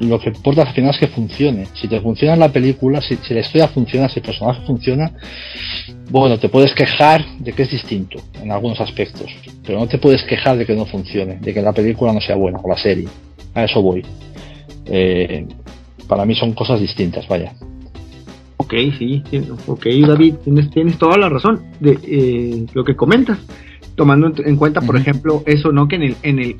lo 0.00 0.18
que 0.18 0.30
importa 0.30 0.62
al 0.62 0.72
final 0.72 0.92
es 0.92 0.98
que 0.98 1.08
funcione. 1.08 1.66
Si 1.74 1.86
te 1.86 2.00
funciona 2.00 2.34
la 2.34 2.50
película, 2.50 3.02
si, 3.02 3.18
la 3.28 3.40
historia 3.40 3.68
funciona, 3.68 4.08
si 4.08 4.20
el 4.20 4.24
personaje 4.24 4.62
funciona, 4.66 5.12
bueno, 6.10 6.38
te 6.38 6.48
puedes 6.48 6.72
quejar 6.74 7.24
de 7.38 7.52
que 7.52 7.64
es 7.64 7.70
distinto 7.70 8.18
en 8.42 8.50
algunos 8.50 8.80
aspectos, 8.80 9.30
pero 9.64 9.78
no 9.78 9.86
te 9.86 9.98
puedes 9.98 10.22
quejar 10.24 10.56
de 10.56 10.64
que 10.64 10.74
no 10.74 10.86
funcione, 10.86 11.36
de 11.36 11.52
que 11.52 11.60
la 11.60 11.72
película 11.72 12.12
no 12.12 12.20
sea 12.20 12.36
buena 12.36 12.58
o 12.62 12.68
la 12.68 12.78
serie. 12.78 13.08
A 13.54 13.64
eso 13.64 13.82
voy. 13.82 14.02
Eh, 14.86 15.46
para 16.08 16.24
mí 16.24 16.34
son 16.34 16.52
cosas 16.52 16.80
distintas, 16.80 17.28
vaya. 17.28 17.52
Ok, 18.60 18.74
sí, 18.98 19.22
ok, 19.66 19.86
David, 20.06 20.34
tienes, 20.70 20.98
toda 20.98 21.16
la 21.16 21.30
razón 21.30 21.62
de 21.80 21.98
eh, 22.02 22.66
lo 22.74 22.84
que 22.84 22.94
comentas, 22.94 23.38
tomando 23.94 24.30
en 24.36 24.56
cuenta, 24.56 24.82
por 24.82 24.98
ejemplo, 24.98 25.42
eso, 25.46 25.72
¿no? 25.72 25.88
Que 25.88 25.96
en 25.96 26.02
el, 26.02 26.16
en 26.22 26.38
el, 26.40 26.56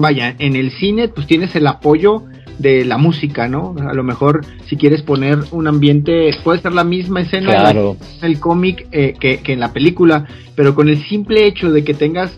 vaya, 0.00 0.34
en 0.40 0.56
el 0.56 0.72
cine, 0.72 1.06
pues 1.06 1.28
tienes 1.28 1.54
el 1.54 1.68
apoyo 1.68 2.24
de 2.58 2.84
la 2.84 2.98
música, 2.98 3.46
¿no? 3.46 3.76
A 3.78 3.94
lo 3.94 4.02
mejor 4.02 4.44
si 4.66 4.76
quieres 4.76 5.02
poner 5.02 5.38
un 5.52 5.68
ambiente, 5.68 6.28
puede 6.42 6.60
ser 6.60 6.72
la 6.72 6.82
misma 6.82 7.20
escena 7.20 7.70
en 7.70 7.96
el 8.22 8.40
cómic 8.40 8.88
eh, 8.90 9.14
que, 9.20 9.38
que 9.38 9.52
en 9.52 9.60
la 9.60 9.72
película, 9.72 10.26
pero 10.56 10.74
con 10.74 10.88
el 10.88 11.00
simple 11.04 11.46
hecho 11.46 11.70
de 11.70 11.84
que 11.84 11.94
tengas 11.94 12.36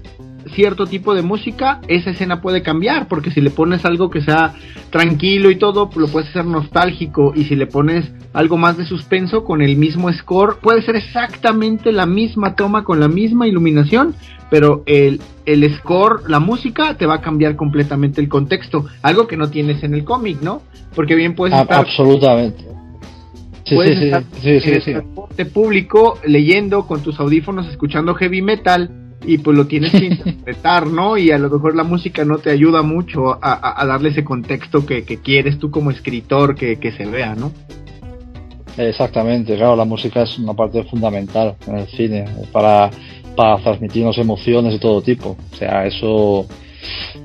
cierto 0.54 0.86
tipo 0.86 1.14
de 1.14 1.22
música, 1.22 1.80
esa 1.88 2.10
escena 2.10 2.40
puede 2.40 2.62
cambiar, 2.62 3.08
porque 3.08 3.30
si 3.30 3.40
le 3.40 3.50
pones 3.50 3.84
algo 3.84 4.10
que 4.10 4.20
sea 4.20 4.54
tranquilo 4.90 5.50
y 5.50 5.56
todo, 5.56 5.90
lo 5.94 6.08
puedes 6.08 6.30
hacer 6.30 6.44
nostálgico, 6.44 7.32
y 7.34 7.44
si 7.44 7.56
le 7.56 7.66
pones 7.66 8.10
algo 8.32 8.56
más 8.56 8.76
de 8.76 8.84
suspenso 8.84 9.44
con 9.44 9.62
el 9.62 9.76
mismo 9.76 10.12
score, 10.12 10.58
puede 10.60 10.82
ser 10.82 10.96
exactamente 10.96 11.92
la 11.92 12.06
misma 12.06 12.54
toma 12.54 12.84
con 12.84 13.00
la 13.00 13.08
misma 13.08 13.46
iluminación, 13.46 14.14
pero 14.50 14.82
el, 14.86 15.20
el 15.46 15.72
score, 15.76 16.28
la 16.28 16.40
música, 16.40 16.96
te 16.96 17.06
va 17.06 17.16
a 17.16 17.20
cambiar 17.20 17.56
completamente 17.56 18.20
el 18.20 18.28
contexto, 18.28 18.86
algo 19.02 19.26
que 19.26 19.36
no 19.36 19.50
tienes 19.50 19.82
en 19.84 19.94
el 19.94 20.04
cómic, 20.04 20.40
¿no? 20.42 20.62
Porque 20.94 21.14
bien 21.14 21.34
puedes 21.34 21.58
estar... 21.58 21.80
Absolutamente. 21.80 22.64
Sí, 23.64 23.76
puedes 23.76 23.98
sí, 23.98 24.04
estar 24.06 24.24
sí, 24.40 24.48
en 24.48 24.74
el 24.74 24.82
transporte 24.82 25.46
público 25.46 26.18
leyendo 26.26 26.86
con 26.86 27.02
tus 27.02 27.20
audífonos 27.20 27.68
escuchando 27.68 28.14
heavy 28.14 28.42
metal 28.42 28.90
y 29.24 29.38
pues 29.38 29.56
lo 29.56 29.66
tienes 29.66 29.92
que 29.92 30.06
interpretar, 30.06 30.86
¿no? 30.86 31.16
Y 31.16 31.30
a 31.30 31.38
lo 31.38 31.50
mejor 31.50 31.76
la 31.76 31.84
música 31.84 32.24
no 32.24 32.38
te 32.38 32.50
ayuda 32.50 32.82
mucho 32.82 33.38
a, 33.40 33.84
darle 33.86 34.10
ese 34.10 34.24
contexto 34.24 34.86
que, 34.86 35.04
quieres 35.04 35.58
tú 35.58 35.70
como 35.70 35.90
escritor 35.90 36.54
que, 36.54 36.78
que 36.78 36.92
se 36.92 37.06
vea, 37.06 37.34
¿no? 37.34 37.52
Exactamente, 38.76 39.56
claro, 39.56 39.76
la 39.76 39.84
música 39.84 40.22
es 40.22 40.38
una 40.38 40.54
parte 40.54 40.84
fundamental 40.84 41.56
en 41.66 41.78
el 41.78 41.86
cine 41.88 42.24
para 42.52 42.90
para 43.40 43.56
transmitirnos 43.56 44.18
emociones 44.18 44.74
de 44.74 44.78
todo 44.78 45.02
tipo. 45.02 45.36
O 45.52 45.56
sea, 45.56 45.86
eso, 45.86 46.46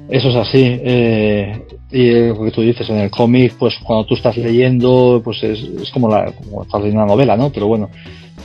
eso 0.10 0.30
es 0.30 0.36
así. 0.36 0.80
Eh, 0.82 1.62
y 1.92 2.30
lo 2.30 2.44
que 2.44 2.52
tú 2.52 2.62
dices 2.62 2.90
en 2.90 2.98
el 2.98 3.12
cómic, 3.12 3.56
pues 3.58 3.76
cuando 3.84 4.06
tú 4.06 4.16
estás 4.16 4.38
leyendo, 4.38 5.22
pues 5.24 5.44
es, 5.44 5.60
es 5.60 5.92
como, 5.92 6.10
la, 6.10 6.32
como 6.32 6.64
estás 6.64 6.82
leyendo 6.82 7.04
una 7.04 7.14
novela, 7.14 7.38
¿no? 7.38 7.52
Pero 7.52 7.68
bueno, 7.68 7.90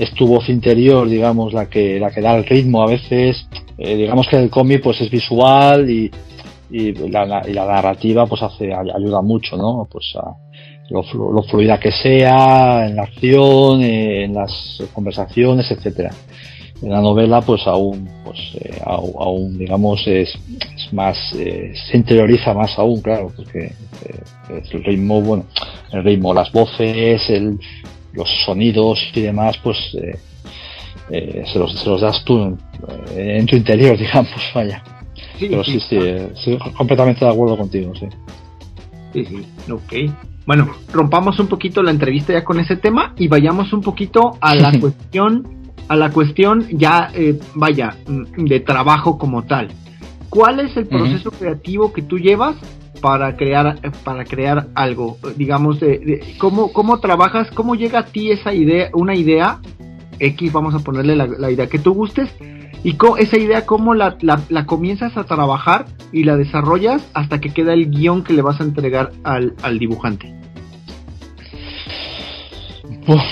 es 0.01 0.13
tu 0.15 0.27
voz 0.27 0.49
interior, 0.49 1.09
digamos, 1.09 1.53
la 1.53 1.69
que, 1.69 2.01
la 2.01 2.11
que 2.11 2.21
da 2.21 2.37
el 2.37 2.45
ritmo 2.45 2.83
a 2.83 2.87
veces. 2.87 3.47
Eh, 3.79 3.97
digamos 3.97 4.27
que 4.29 4.37
el 4.37 4.51
cómic 4.51 4.83
pues 4.83 5.01
es 5.01 5.11
visual 5.11 5.89
y, 5.89 6.11
y, 6.71 6.93
la, 7.11 7.25
narrativa 7.27 8.27
pues 8.27 8.43
hace, 8.43 8.73
ayuda 8.73 9.23
mucho, 9.23 9.57
¿no? 9.57 9.87
Pues 9.91 10.13
a, 10.17 10.35
lo, 10.91 11.03
lo, 11.33 11.43
fluida 11.45 11.79
que 11.79 11.93
sea, 11.93 12.87
en 12.89 12.97
la 12.97 13.03
acción, 13.03 13.83
en 13.83 14.35
las 14.35 14.83
conversaciones, 14.93 15.71
etcétera 15.71 16.11
en 16.83 16.91
la 16.91 17.01
novela 17.01 17.41
pues 17.43 17.67
aún 17.67 18.09
pues 18.25 18.39
eh, 18.61 18.81
aún 18.85 19.59
digamos 19.59 20.07
es, 20.07 20.33
más 20.93 21.17
eh, 21.35 21.73
se 21.91 21.97
interioriza 21.97 22.55
más 22.55 22.79
aún 22.79 23.01
claro 23.03 23.33
porque 23.35 23.67
eh, 23.67 24.63
el 24.73 24.85
ritmo 24.85 25.21
bueno 25.21 25.45
el 25.93 26.05
ritmo 26.05 26.33
las 26.33 26.51
voces 26.53 27.29
el, 27.29 27.59
los 28.13 28.29
sonidos 28.45 28.99
y 29.15 29.21
demás 29.21 29.57
pues 29.63 29.77
se 29.91 31.59
los, 31.59 31.75
se, 31.81 31.89
los, 31.89 32.01
das 32.01 32.25
tú 32.25 32.57
en, 33.15 33.47
tu 33.47 33.57
interior 33.57 33.97
digamos 33.99 34.33
vaya. 34.55 34.83
Pero 35.39 35.65
sí. 35.65 35.81
sí, 35.81 35.99
sí, 36.45 36.59
completamente 36.77 37.25
de 37.25 37.31
acuerdo 37.31 37.57
contigo 37.57 37.93
sí. 37.95 38.07
Sí 39.13 39.25
sí 39.25 39.73
ok. 39.73 40.15
Bueno 40.47 40.71
rompamos 40.93 41.39
un 41.39 41.49
poquito 41.49 41.83
la 41.83 41.91
entrevista 41.91 42.33
ya 42.33 42.45
con 42.45 42.61
ese 42.61 42.77
tema 42.77 43.15
y 43.17 43.29
vayamos 43.29 43.73
un 43.73 43.81
poquito 43.81 44.37
a 44.41 44.55
la 44.55 44.73
cuestión 44.81 45.61
a 45.91 45.97
la 45.97 46.13
cuestión 46.13 46.69
ya, 46.71 47.11
eh, 47.15 47.37
vaya, 47.57 47.97
mm, 48.07 48.45
de 48.45 48.61
trabajo 48.61 49.19
como 49.19 49.43
tal. 49.43 49.73
¿Cuál 50.29 50.61
es 50.61 50.77
el 50.77 50.87
proceso 50.87 51.33
creativo 51.33 51.93
que 51.93 52.03
tú 52.03 52.17
llevas 52.17 52.55
para 53.01 53.37
crear, 53.37 53.79
para 54.05 54.25
crear 54.25 54.69
algo? 54.75 55.19
Digamos, 55.37 55.81
de, 55.81 56.35
¿cómo, 56.39 56.73
¿cómo 56.73 57.01
trabajas? 57.01 57.51
¿Cómo 57.53 57.75
llega 57.75 58.01
a 58.01 58.07
ti 58.07 58.31
esa 58.31 58.53
idea, 58.55 58.91
una 58.95 59.15
idea 59.15 59.61
X, 60.19 60.53
vamos 60.53 60.75
a 60.75 60.81
ponerle 60.81 61.17
la, 61.17 61.51
idea 61.51 61.67
que 61.67 61.79
tú 61.79 61.95
gustes? 61.95 62.29
Y 62.83 62.97
esa 63.19 63.37
idea, 63.37 63.67
¿cómo 63.67 63.95
la, 63.95 64.17
la, 64.21 64.67
comienzas 64.67 65.17
a 65.17 65.25
trabajar 65.25 65.87
y 66.13 66.25
la 66.25 66.37
desarrollas 66.37 67.07
hasta 67.13 67.41
que 67.41 67.51
queda 67.51 67.75
el 67.75 67.91
guion 67.91 68.25
que 68.25 68.33
le 68.33 68.43
vas 68.43 68.61
a 68.61 68.65
entregar 68.65 69.13
al, 69.23 69.55
al 69.63 69.79
dibujante? 69.79 70.41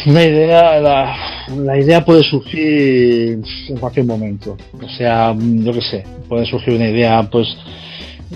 una 0.06 0.24
idea, 0.24 0.80
la, 0.80 1.78
idea 1.78 2.04
puede 2.04 2.22
surgir 2.22 3.40
en 3.68 3.76
cualquier 3.78 4.06
momento. 4.06 4.56
O 4.82 4.88
sea, 4.88 5.34
yo 5.38 5.72
qué 5.72 5.80
sé, 5.82 6.04
puede 6.28 6.46
surgir 6.46 6.74
una 6.74 6.88
idea, 6.88 7.22
pues, 7.30 7.46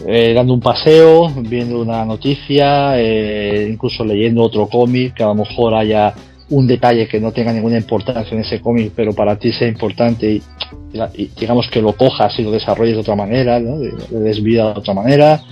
eh, 0.06 0.32
dando 0.34 0.54
un 0.54 0.60
paseo, 0.60 1.30
viendo 1.36 1.80
una 1.80 2.04
noticia, 2.04 2.98
eh, 3.00 3.68
incluso 3.70 4.04
leyendo 4.04 4.42
otro 4.42 4.66
cómic, 4.66 5.14
que 5.14 5.22
a 5.22 5.28
lo 5.28 5.34
mejor 5.34 5.74
haya 5.74 6.14
un 6.50 6.66
detalle 6.66 7.08
que 7.08 7.20
no 7.20 7.32
tenga 7.32 7.52
ninguna 7.52 7.78
importancia 7.78 8.34
en 8.34 8.40
ese 8.40 8.60
cómic, 8.60 8.92
pero 8.94 9.12
para 9.12 9.36
ti 9.36 9.52
sea 9.52 9.68
importante 9.68 10.30
y, 10.30 10.42
digamos 11.38 11.68
que 11.70 11.80
lo 11.80 11.94
cojas 11.94 12.38
y 12.38 12.42
lo 12.42 12.50
desarrolles 12.50 12.94
de 12.94 13.00
otra 13.00 13.16
manera, 13.16 13.58
¿no? 13.58 13.78
de 13.78 13.90
de 13.90 14.60
otra 14.60 14.92
manera 14.92 15.42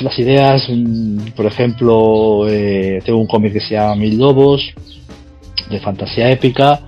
las 0.00 0.18
ideas, 0.18 0.66
mm, 0.68 1.30
por 1.36 1.46
ejemplo, 1.46 2.48
eh, 2.48 3.00
tengo 3.04 3.18
un 3.18 3.26
cómic 3.26 3.52
que 3.52 3.60
se 3.60 3.74
llama 3.74 3.96
Mil 3.96 4.18
Lobos, 4.18 4.72
de 5.68 5.80
fantasía 5.80 6.30
épica, 6.30 6.80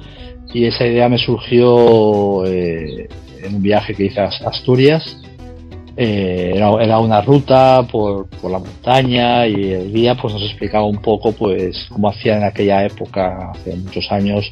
y 0.53 0.65
esa 0.67 0.87
idea 0.87 1.09
me 1.09 1.19
surgió 1.19 2.45
eh, 2.47 3.09
en 3.43 3.55
un 3.55 3.63
viaje 3.63 3.95
que 3.95 4.05
hice 4.05 4.21
a 4.21 4.27
Asturias. 4.27 5.19
Eh, 5.97 6.53
era, 6.55 6.99
una 6.99 7.21
ruta 7.21 7.87
por, 7.91 8.27
la 8.51 8.59
montaña 8.59 9.47
y 9.47 9.73
el 9.73 9.93
guía 9.93 10.15
pues 10.15 10.33
nos 10.33 10.43
explicaba 10.43 10.87
un 10.87 11.03
poco 11.03 11.33
pues 11.33 11.87
cómo 11.91 12.09
hacían 12.09 12.39
en 12.39 12.45
aquella 12.45 12.85
época, 12.85 13.51
hace 13.51 13.77
muchos 13.77 14.11
años, 14.11 14.51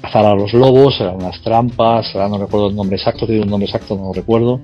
cazar 0.00 0.24
a 0.24 0.34
los 0.34 0.52
lobos, 0.54 0.98
eran 1.00 1.16
unas 1.16 1.40
trampas, 1.42 2.14
no 2.14 2.38
recuerdo 2.38 2.68
el 2.68 2.76
nombre 2.76 2.96
exacto, 2.96 3.26
tiene 3.26 3.42
un 3.42 3.50
nombre 3.50 3.66
exacto, 3.66 3.96
no 3.96 4.04
lo 4.04 4.12
recuerdo 4.14 4.60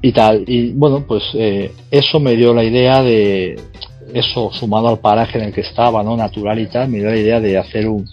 y 0.00 0.12
tal. 0.12 0.44
Y 0.46 0.72
bueno, 0.72 1.04
pues 1.06 1.24
eh, 1.34 1.72
eso 1.90 2.20
me 2.20 2.36
dio 2.36 2.54
la 2.54 2.62
idea 2.62 3.02
de, 3.02 3.56
eso 4.14 4.50
sumado 4.52 4.88
al 4.88 4.98
paraje 4.98 5.38
en 5.38 5.44
el 5.46 5.52
que 5.52 5.62
estaba, 5.62 6.02
¿no? 6.02 6.16
Natural 6.16 6.58
y 6.58 6.66
tal, 6.66 6.88
me 6.88 6.98
dio 6.98 7.10
la 7.10 7.16
idea 7.16 7.40
de 7.40 7.58
hacer 7.58 7.88
un, 7.88 8.08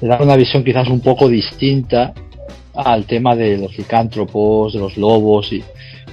de 0.00 0.08
dar 0.08 0.22
una 0.22 0.36
visión 0.36 0.64
quizás 0.64 0.88
un 0.88 1.00
poco 1.00 1.28
distinta 1.28 2.12
al 2.74 3.06
tema 3.06 3.34
de 3.34 3.56
los 3.56 3.76
licántropos, 3.76 4.72
de 4.72 4.78
los 4.78 4.96
lobos 4.96 5.52
y 5.52 5.62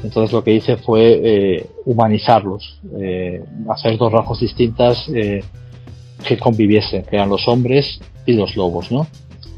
entonces 0.06 0.32
lo 0.32 0.44
que 0.44 0.54
hice 0.54 0.78
fue 0.78 1.20
eh, 1.24 1.66
humanizarlos, 1.86 2.80
eh, 3.00 3.44
hacer 3.70 3.98
dos 3.98 4.12
rasgos 4.12 4.40
distintas 4.40 5.06
que 5.08 6.38
conviviesen, 6.40 7.04
que 7.04 7.16
eran 7.16 7.30
los 7.30 7.48
hombres 7.48 8.00
y 8.26 8.34
los 8.34 8.56
lobos, 8.56 8.92
¿no? 8.92 9.08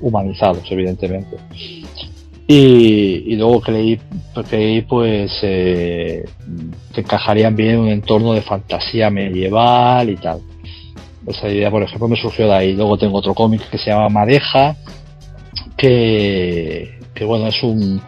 Humanizados, 0.01 0.63
evidentemente. 0.71 1.37
Y, 2.47 3.35
luego 3.35 3.59
creí, 3.59 3.99
pues 4.83 5.31
eh, 5.41 6.23
que 6.93 7.01
encajarían 7.01 7.55
bien 7.55 7.71
en 7.71 7.79
un 7.79 7.89
entorno 7.89 8.33
de 8.33 8.41
fantasía 8.41 9.09
medieval 9.09 10.09
y 10.09 10.15
tal. 10.15 10.39
Esa 11.27 11.49
idea, 11.49 11.69
por 11.69 11.83
ejemplo, 11.83 12.07
me 12.07 12.15
surgió 12.15 12.47
de 12.47 12.53
ahí. 12.53 12.73
Luego 12.73 12.97
tengo 12.97 13.17
otro 13.17 13.33
cómic 13.33 13.69
que 13.69 13.77
se 13.77 13.89
llama 13.89 14.07
Madeja, 14.07 14.77
que 15.75 16.97
bueno, 17.25 17.47
es 17.47 17.61
un, 17.63 18.01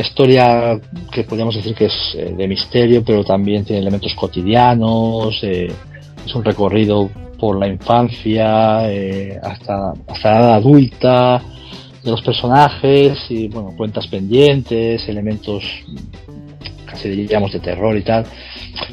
historia 0.00 0.80
que 1.10 1.24
podríamos 1.24 1.54
decir 1.54 1.74
que 1.74 1.86
es 1.86 2.14
eh, 2.14 2.34
de 2.36 2.48
misterio, 2.48 3.02
pero 3.04 3.24
también 3.24 3.64
tiene 3.64 3.80
elementos 3.80 4.14
cotidianos, 4.14 5.38
eh, 5.42 5.68
es 6.24 6.34
un 6.34 6.44
recorrido 6.44 7.08
por 7.38 7.58
la 7.58 7.68
infancia 7.68 8.90
eh, 8.90 9.38
hasta, 9.42 9.92
hasta 10.06 10.30
la 10.30 10.38
edad 10.38 10.54
adulta 10.54 11.42
de 12.02 12.10
los 12.10 12.22
personajes 12.22 13.18
y 13.30 13.48
bueno, 13.48 13.74
cuentas 13.76 14.06
pendientes, 14.06 15.08
elementos 15.08 15.64
casi 16.86 17.08
diríamos 17.08 17.52
de 17.52 17.60
terror 17.60 17.96
y 17.96 18.02
tal. 18.02 18.24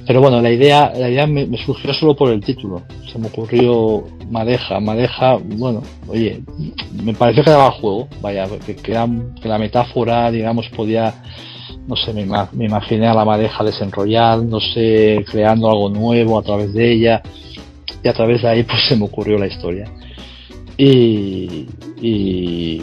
Pero 0.05 0.21
bueno, 0.21 0.41
la 0.41 0.51
idea, 0.51 0.91
la 0.95 1.09
idea 1.09 1.27
me, 1.27 1.45
surgió 1.57 1.93
solo 1.93 2.15
por 2.15 2.31
el 2.31 2.41
título. 2.41 2.81
Se 3.13 3.19
me 3.19 3.27
ocurrió 3.27 4.03
Madeja. 4.31 4.79
Madeja, 4.79 5.37
bueno, 5.37 5.83
oye, 6.07 6.41
me 7.03 7.13
pareció 7.13 7.43
que 7.43 7.51
daba 7.51 7.69
juego. 7.69 8.07
Vaya, 8.21 8.47
que, 8.65 8.75
que, 8.75 8.91
la 8.91 9.59
metáfora, 9.59 10.31
digamos, 10.31 10.67
podía, 10.69 11.13
no 11.87 11.95
sé, 11.95 12.11
me, 12.11 12.25
me 12.53 12.65
imaginé 12.65 13.07
a 13.07 13.13
la 13.13 13.23
Madeja 13.23 13.63
no 13.63 14.59
sé, 14.59 15.23
creando 15.29 15.69
algo 15.69 15.89
nuevo 15.89 16.39
a 16.39 16.41
través 16.41 16.73
de 16.73 16.91
ella. 16.91 17.21
Y 18.03 18.07
a 18.07 18.13
través 18.13 18.41
de 18.41 18.49
ahí, 18.49 18.63
pues 18.63 18.79
se 18.87 18.95
me 18.95 19.05
ocurrió 19.05 19.37
la 19.37 19.45
historia. 19.45 19.85
Y, 20.75 21.67
y 22.01 22.81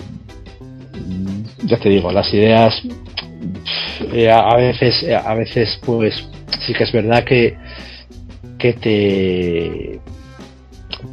ya 1.64 1.76
te 1.76 1.88
digo, 1.88 2.12
las 2.12 2.32
ideas 2.32 2.80
eh, 4.12 4.30
a 4.30 4.54
veces, 4.54 5.02
eh, 5.02 5.16
a 5.16 5.34
veces, 5.34 5.80
pues 5.84 6.24
sí 6.64 6.72
que 6.72 6.84
es 6.84 6.92
verdad 6.92 7.24
que, 7.24 7.56
que 8.58 8.72
te 8.74 10.00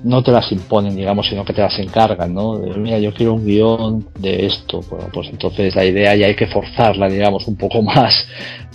no 0.04 0.24
te 0.24 0.32
las 0.32 0.52
imponen, 0.52 0.96
digamos, 0.96 1.28
sino 1.28 1.44
que 1.44 1.54
te 1.54 1.62
las 1.62 1.78
encargan, 1.80 2.34
¿no? 2.34 2.60
mira, 2.78 3.00
yo 3.00 3.14
quiero 3.14 3.34
un 3.34 3.46
guion 3.46 4.08
de 4.20 4.46
esto, 4.46 4.82
pues 5.14 5.30
entonces 5.30 5.76
la 5.76 5.86
idea 5.86 6.16
ya 6.16 6.28
hay 6.28 6.36
que 6.36 6.48
forzarla, 6.48 7.10
digamos, 7.10 7.48
un 7.48 7.58
poco 7.58 7.82
más, 7.84 8.28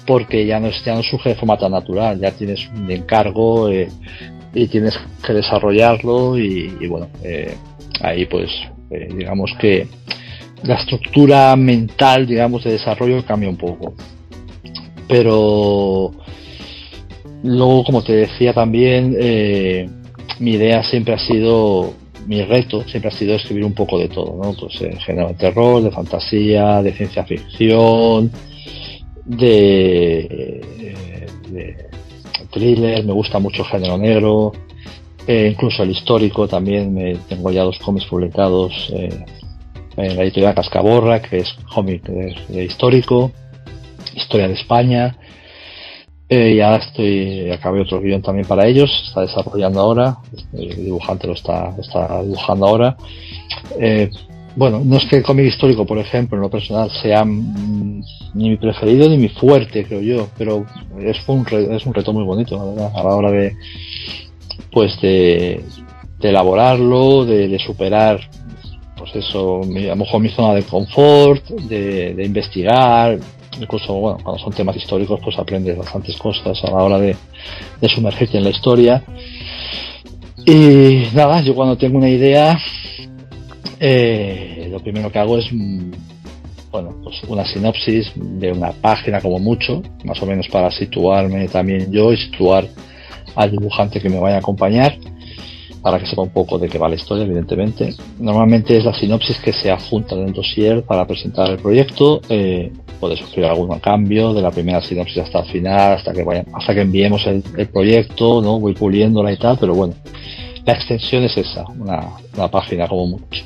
porque 0.06 0.46
ya 0.46 0.60
no, 0.60 0.70
ya 0.84 0.94
no 0.94 1.02
surge 1.02 1.30
de 1.30 1.34
forma 1.36 1.56
tan 1.58 1.72
natural, 1.72 2.18
ya 2.20 2.32
tienes 2.32 2.68
un 2.68 2.90
encargo 2.90 3.68
eh, 3.68 3.88
y 4.54 4.66
tienes 4.66 4.98
que 5.24 5.32
desarrollarlo 5.32 6.38
y, 6.38 6.86
bueno, 6.86 7.08
ahí 8.00 8.26
pues 8.26 8.50
digamos 8.90 9.50
que 9.58 9.86
la 10.64 10.74
estructura 10.74 11.56
mental, 11.56 12.26
digamos, 12.26 12.64
de 12.64 12.72
desarrollo 12.72 13.24
cambia 13.24 13.48
un 13.48 13.56
poco. 13.56 13.94
Pero 15.08 16.12
luego, 17.42 17.84
como 17.84 18.02
te 18.02 18.12
decía 18.12 18.52
también, 18.52 19.16
eh, 19.18 19.88
mi 20.42 20.54
idea 20.54 20.82
siempre 20.82 21.14
ha 21.14 21.18
sido, 21.18 21.94
mi 22.26 22.42
reto 22.42 22.82
siempre 22.82 23.10
ha 23.10 23.14
sido 23.14 23.34
escribir 23.34 23.64
un 23.64 23.74
poco 23.74 23.98
de 23.98 24.08
todo, 24.08 24.36
¿no? 24.42 24.52
Pues 24.58 24.80
en 24.82 24.98
género 24.98 25.28
de 25.28 25.34
terror, 25.34 25.82
de 25.82 25.90
fantasía, 25.92 26.82
de 26.82 26.92
ciencia 26.92 27.24
ficción, 27.24 28.30
de, 29.24 30.60
thriller, 32.50 33.04
me 33.04 33.12
gusta 33.12 33.38
mucho 33.38 33.64
género 33.64 33.96
negro, 33.96 34.52
eh, 35.26 35.48
incluso 35.52 35.84
el 35.84 35.90
histórico 35.90 36.48
también, 36.48 36.92
me, 36.92 37.14
tengo 37.28 37.50
ya 37.52 37.62
dos 37.62 37.78
cómics 37.78 38.06
publicados. 38.06 38.92
Eh, 38.94 39.24
en 39.96 40.16
la 40.16 40.22
editorial 40.22 40.54
Cascaborra, 40.54 41.20
que 41.20 41.38
es 41.38 41.52
cómic 41.72 42.02
histórico, 42.48 43.30
historia 44.14 44.48
de 44.48 44.54
España. 44.54 45.16
Eh, 46.28 46.56
ya 46.56 46.76
estoy, 46.76 47.50
acabé 47.50 47.80
otro 47.82 48.00
guion 48.00 48.22
también 48.22 48.46
para 48.46 48.66
ellos, 48.66 48.90
está 49.06 49.20
desarrollando 49.20 49.80
ahora, 49.80 50.16
el 50.54 50.84
dibujante 50.84 51.26
lo 51.26 51.34
está, 51.34 51.74
está 51.78 52.22
dibujando 52.22 52.66
ahora. 52.66 52.96
Eh, 53.78 54.10
bueno, 54.56 54.80
no 54.84 54.96
es 54.96 55.04
que 55.06 55.16
el 55.16 55.22
cómic 55.22 55.46
histórico, 55.46 55.84
por 55.84 55.98
ejemplo, 55.98 56.36
en 56.36 56.42
lo 56.42 56.50
personal 56.50 56.90
sea 57.02 57.24
ni 57.24 58.50
mi 58.50 58.56
preferido 58.56 59.08
ni 59.08 59.18
mi 59.18 59.28
fuerte, 59.28 59.84
creo 59.84 60.00
yo, 60.00 60.28
pero 60.38 60.64
es 61.00 61.18
un, 61.26 61.46
es 61.70 61.84
un 61.86 61.94
reto 61.94 62.12
muy 62.12 62.24
bonito, 62.24 62.60
a 62.60 63.02
la 63.02 63.14
hora 63.14 63.30
de, 63.30 63.54
pues 64.70 64.98
de, 65.02 65.62
elaborarlo, 66.20 67.24
de, 67.24 67.48
de 67.48 67.58
superar 67.58 68.20
pues 69.02 69.16
eso, 69.16 69.62
a 69.62 69.66
lo 69.66 69.96
mejor 69.96 70.20
mi 70.20 70.28
zona 70.28 70.54
de 70.54 70.62
confort, 70.62 71.44
de, 71.48 72.22
investigar, 72.24 73.18
incluso 73.60 73.94
bueno, 73.94 74.18
cuando 74.22 74.42
son 74.42 74.52
temas 74.52 74.76
históricos 74.76 75.20
pues 75.22 75.38
aprendes 75.38 75.76
bastantes 75.76 76.16
cosas 76.16 76.62
a 76.64 76.70
la 76.70 76.76
hora 76.76 76.98
de, 76.98 77.16
sumergirte 77.94 78.38
en 78.38 78.44
la 78.44 78.50
historia. 78.50 79.02
Y 80.44 81.04
nada, 81.14 81.40
yo 81.42 81.54
cuando 81.54 81.76
tengo 81.76 81.98
una 81.98 82.08
idea, 82.08 82.58
eh, 83.78 84.68
lo 84.70 84.80
primero 84.80 85.10
que 85.10 85.18
hago 85.18 85.38
es 85.38 85.46
mm, 85.52 85.92
bueno, 86.72 86.96
pues 87.04 87.22
una 87.28 87.44
sinopsis 87.44 88.12
de 88.16 88.50
una 88.50 88.72
página 88.72 89.20
como 89.20 89.38
mucho, 89.38 89.82
más 90.04 90.20
o 90.22 90.26
menos 90.26 90.48
para 90.48 90.70
situarme 90.70 91.46
también 91.48 91.92
yo 91.92 92.12
y 92.12 92.16
situar 92.16 92.66
al 93.34 93.50
dibujante 93.50 94.00
que 94.00 94.08
me 94.08 94.18
vaya 94.18 94.36
a 94.36 94.38
acompañar 94.38 94.96
para 95.82 95.98
que 95.98 96.06
sepa 96.06 96.22
un 96.22 96.30
poco 96.30 96.58
de 96.58 96.68
qué 96.68 96.78
va 96.78 96.88
la 96.88 96.94
historia, 96.94 97.24
evidentemente. 97.24 97.94
Normalmente 98.20 98.76
es 98.76 98.84
la 98.84 98.94
sinopsis 98.94 99.38
que 99.40 99.52
se 99.52 99.70
adjunta 99.70 100.14
en 100.14 100.28
el 100.28 100.32
dossier 100.32 100.84
para 100.84 101.04
presentar 101.06 101.50
el 101.50 101.58
proyecto. 101.58 102.20
Eh, 102.28 102.72
puede 103.00 103.16
sufrir 103.16 103.44
algún 103.46 103.80
cambio 103.80 104.32
de 104.32 104.42
la 104.42 104.52
primera 104.52 104.80
sinopsis 104.80 105.18
hasta 105.18 105.40
el 105.40 105.46
final, 105.46 105.94
hasta 105.94 106.12
que 106.12 106.22
vayan, 106.22 106.46
hasta 106.54 106.72
que 106.72 106.82
enviemos 106.82 107.26
el, 107.26 107.42
proyecto, 107.72 108.40
¿no? 108.40 108.60
Voy 108.60 108.74
puliéndola 108.74 109.32
y 109.32 109.36
tal, 109.36 109.58
pero 109.58 109.74
bueno, 109.74 109.94
la 110.64 110.72
extensión 110.72 111.24
es 111.24 111.36
esa, 111.36 111.64
una, 111.64 112.48
página 112.48 112.86
como 112.86 113.18
mucho. 113.18 113.44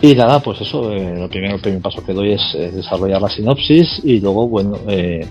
Y 0.00 0.14
nada, 0.14 0.40
pues 0.40 0.62
eso, 0.62 0.90
eh, 0.90 1.18
lo 1.18 1.28
primero, 1.28 1.56
el 1.56 1.60
primer 1.60 1.82
paso 1.82 2.02
que 2.02 2.14
doy 2.14 2.32
es 2.32 2.74
desarrollar 2.74 3.20
la 3.20 3.28
sinopsis 3.28 4.00
y 4.02 4.20
luego, 4.20 4.48
bueno, 4.48 4.78
eh, 4.88 5.26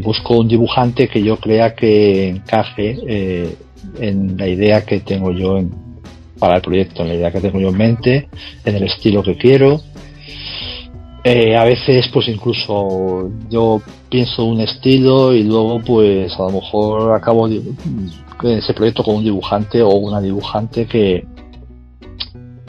busco 0.00 0.38
un 0.38 0.46
dibujante 0.46 1.08
que 1.08 1.20
yo 1.20 1.36
crea 1.38 1.74
que 1.74 2.28
encaje 2.28 3.56
en 4.00 4.36
la 4.36 4.46
idea 4.46 4.84
que 4.84 5.00
tengo 5.00 5.32
yo 5.32 5.60
para 6.38 6.56
el 6.56 6.62
proyecto, 6.62 7.02
en 7.02 7.08
la 7.08 7.14
idea 7.14 7.32
que 7.32 7.40
tengo 7.40 7.60
yo 7.60 7.68
en 7.68 7.76
mente, 7.76 8.28
en 8.64 8.76
el 8.76 8.84
estilo 8.84 9.22
que 9.22 9.36
quiero. 9.36 9.80
Eh, 11.24 11.56
a 11.56 11.64
veces 11.64 12.08
pues 12.12 12.28
incluso 12.28 13.30
yo 13.50 13.82
pienso 14.08 14.44
un 14.44 14.60
estilo 14.60 15.34
y 15.34 15.42
luego 15.42 15.80
pues 15.80 16.32
a 16.38 16.44
lo 16.44 16.50
mejor 16.50 17.12
acabo 17.14 17.48
ese 17.48 18.72
proyecto 18.72 19.02
con 19.02 19.16
un 19.16 19.24
dibujante 19.24 19.82
o 19.82 19.90
una 19.90 20.20
dibujante 20.20 20.86
que 20.86 21.26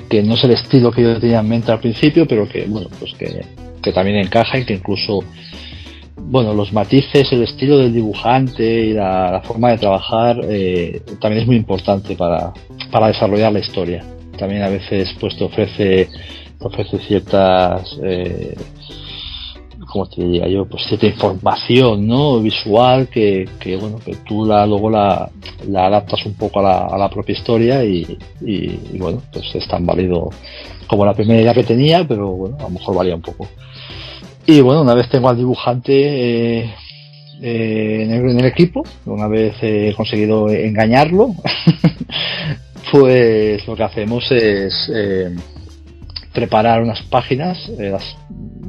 que 0.10 0.24
no 0.24 0.34
es 0.34 0.44
el 0.44 0.52
estilo 0.52 0.92
que 0.92 1.04
yo 1.04 1.20
tenía 1.20 1.40
en 1.40 1.48
mente 1.48 1.72
al 1.72 1.80
principio 1.80 2.28
pero 2.28 2.50
que 2.50 2.66
bueno 2.66 2.90
pues 3.00 3.14
que, 3.14 3.46
que 3.82 3.94
también 3.94 4.18
encaja 4.18 4.58
y 4.58 4.66
que 4.66 4.74
incluso 4.74 5.24
bueno, 6.22 6.54
los 6.54 6.72
matices, 6.74 7.32
el 7.32 7.44
estilo 7.44 7.78
del 7.78 7.94
dibujante 7.94 8.64
y 8.64 8.94
la, 8.94 9.42
forma 9.44 9.72
de 9.72 9.78
trabajar 9.78 10.40
eh, 10.44 11.02
también 11.20 11.42
es 11.42 11.48
muy 11.48 11.56
importante 11.56 12.16
para, 12.16 12.54
para, 12.92 13.08
desarrollar 13.08 13.52
la 13.54 13.60
historia. 13.60 14.04
También 14.38 14.64
a 14.64 14.70
veces 14.70 15.10
pues 15.20 15.38
te 15.38 15.44
ofrece, 15.44 16.10
te 16.60 16.66
ofrece 16.66 17.00
ciertas, 17.00 17.98
eh, 18.04 18.56
como 19.92 20.08
te 20.08 20.24
diría 20.24 20.48
yo, 20.48 20.66
pues 20.66 20.84
cierta 20.88 21.08
información, 21.08 22.08
¿no? 22.08 22.40
Visual 22.40 23.08
que, 23.08 23.50
que 23.60 23.76
bueno, 23.76 23.98
que 24.04 24.16
tú 24.28 24.46
la, 24.46 24.66
luego 24.66 24.90
la, 24.90 25.30
la 25.68 25.88
adaptas 25.88 26.26
un 26.26 26.36
poco 26.36 26.60
a 26.60 26.64
la, 26.64 26.86
a 26.86 26.98
la 26.98 27.10
propia 27.10 27.34
historia 27.34 27.84
y, 27.84 28.18
y, 28.42 28.98
bueno, 28.98 29.22
pues 29.32 29.46
es 29.56 29.68
tan 29.68 29.86
válido 29.86 30.30
como 30.88 31.06
la 31.06 31.14
primera 31.14 31.42
idea 31.42 31.54
que 31.54 31.64
tenía, 31.64 32.08
pero 32.08 32.30
bueno, 32.32 32.58
a 32.60 32.64
lo 32.64 32.70
mejor 32.70 32.96
varía 32.96 33.16
un 33.16 33.22
poco. 33.22 33.48
Y 34.50 34.62
bueno, 34.62 34.82
una 34.82 34.96
vez 34.96 35.08
tengo 35.10 35.30
al 35.30 35.38
dibujante 35.38 35.94
eh, 35.94 36.74
eh, 37.40 38.02
en, 38.02 38.40
el, 38.40 38.46
equipo, 38.46 38.84
una 39.06 39.28
vez 39.28 39.54
he 39.62 39.94
conseguido 39.96 40.50
engañarlo, 40.50 41.36
pues 42.92 43.68
lo 43.68 43.76
que 43.76 43.84
hacemos 43.84 44.26
es 44.32 44.92
eh, 44.92 45.36
preparar 46.34 46.82
unas 46.82 47.00
páginas. 47.04 47.60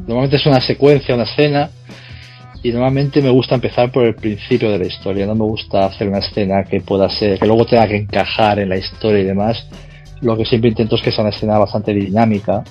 normalmente 0.06 0.36
es 0.36 0.44
una 0.44 0.60
secuencia, 0.60 1.14
una 1.14 1.24
escena, 1.24 1.70
y 2.62 2.72
normalmente 2.72 3.22
me 3.22 3.30
gusta 3.30 3.54
empezar 3.54 3.90
por 3.90 4.04
el 4.04 4.16
principio 4.16 4.70
de 4.70 4.80
la 4.80 4.86
historia. 4.86 5.24
No 5.24 5.34
me 5.34 5.44
gusta 5.44 5.86
hacer 5.86 6.08
una 6.08 6.18
escena 6.18 6.64
que 6.64 6.82
pueda 6.82 7.08
ser, 7.08 7.38
que 7.38 7.46
luego 7.46 7.64
tenga 7.64 7.88
que 7.88 7.96
encajar 7.96 8.58
en 8.58 8.68
la 8.68 8.76
historia 8.76 9.20
y 9.20 9.24
demás. 9.24 9.66
Lo 10.20 10.36
que 10.36 10.44
siempre 10.44 10.68
intento 10.68 10.96
es 10.96 11.00
que 11.00 11.10
sea 11.10 11.24
una 11.24 11.34
escena 11.34 11.56
bastante 11.56 11.94
dinámica. 11.94 12.64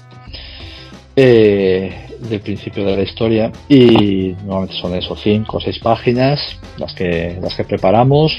Eh, 1.15 2.05
del 2.27 2.41
principio 2.41 2.85
de 2.85 2.97
la 2.97 3.03
historia 3.03 3.51
y 3.67 4.35
normalmente 4.45 4.75
son 4.75 4.95
esos 4.95 5.19
cinco 5.21 5.57
o 5.57 5.61
seis 5.61 5.79
páginas 5.79 6.39
las 6.77 6.93
que 6.93 7.37
las 7.41 7.55
que 7.55 7.63
preparamos 7.63 8.31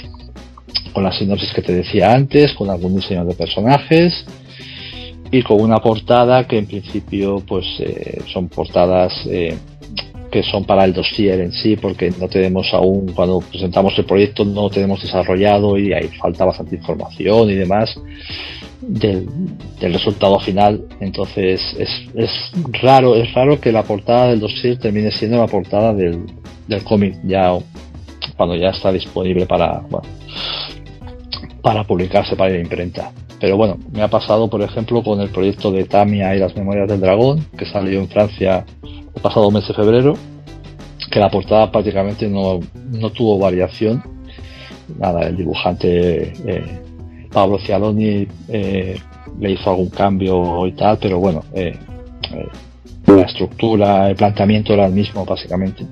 con 0.93 1.05
la 1.05 1.13
sinopsis 1.13 1.53
que 1.53 1.63
te 1.63 1.73
decía 1.73 2.13
antes 2.13 2.53
con 2.55 2.69
algún 2.71 2.97
diseño 2.97 3.25
de 3.25 3.35
personajes 3.35 4.25
y 5.31 5.43
con 5.43 5.61
una 5.61 5.79
portada 5.79 6.47
que 6.47 6.59
en 6.59 6.67
principio 6.67 7.43
pues 7.47 7.65
eh, 7.81 8.21
son 8.33 8.49
portadas 8.49 9.13
eh, 9.27 9.57
que 10.31 10.43
son 10.43 10.65
para 10.65 10.85
el 10.85 10.93
dossier 10.93 11.41
en 11.41 11.53
sí 11.53 11.77
porque 11.77 12.13
no 12.19 12.29
tenemos 12.29 12.69
aún 12.73 13.13
cuando 13.13 13.41
presentamos 13.41 13.99
el 13.99 14.05
proyecto 14.05 14.45
no 14.45 14.69
tenemos 14.71 15.03
desarrollado 15.03 15.79
y 15.79 15.93
hay 15.93 16.09
falta 16.09 16.45
bastante 16.45 16.77
información 16.77 17.51
y 17.51 17.55
demás 17.55 17.95
del, 18.81 19.29
resultado 19.81 20.39
final. 20.41 20.85
Entonces 21.01 21.63
es, 21.79 21.91
es, 22.15 22.31
raro, 22.83 23.15
es 23.15 23.33
raro 23.35 23.61
que 23.61 23.73
la 23.73 23.83
portada 23.83 24.29
del 24.29 24.41
dossier 24.41 24.79
termine 24.79 25.11
siendo 25.11 25.39
la 25.39 25.47
portada 25.47 25.93
del, 25.95 26.25
del 26.67 26.83
cómic 26.85 27.17
ya 27.25 27.53
cuando 28.37 28.57
ya 28.57 28.71
está 28.71 28.93
disponible 28.93 29.47
para 29.47 29.83
para 31.63 31.85
publicarse 31.85 32.37
para 32.37 32.53
la 32.53 32.61
imprenta. 32.61 33.13
Pero 33.39 33.57
bueno, 33.57 33.79
me 33.93 34.03
ha 34.03 34.09
pasado 34.09 34.49
por 34.49 34.63
ejemplo 34.63 35.03
con 35.03 35.21
el 35.21 35.31
proyecto 35.31 35.71
de 35.71 35.85
Tamia 35.85 36.35
y 36.35 36.39
las 36.39 36.55
Memorias 36.57 36.89
del 36.89 37.01
Dragón, 37.01 37.45
que 37.57 37.67
salió 37.67 38.01
en 38.01 38.09
Francia 38.09 38.65
el 38.83 39.23
pasado 39.23 39.51
mes 39.51 39.67
de 39.67 39.75
febrero, 39.75 40.15
que 41.11 41.21
la 41.21 41.31
portada 41.31 41.71
prácticamente 41.71 42.29
no, 42.29 42.61
no 42.93 43.11
tuvo 43.11 43.39
variación. 43.39 44.03
Nada, 44.99 45.27
el 45.27 45.37
dibujante 45.37 46.33
eh, 46.47 46.83
Pablo 47.33 47.59
Cialoni 47.59 48.27
eh, 48.49 48.99
le 49.39 49.51
hizo 49.53 49.71
algún 49.71 49.91
cambio 49.91 50.67
y 50.67 50.73
tal, 50.73 50.99
pero 50.99 51.19
bueno, 51.19 51.43
eh, 51.55 51.75
eh, 52.33 52.49
la 53.07 53.23
estructura, 53.23 54.09
el 54.09 54.17
planteamiento 54.17 54.73
era 54.73 54.87
el 54.87 54.93
mismo 54.93 55.25
básicamente. 55.25 55.87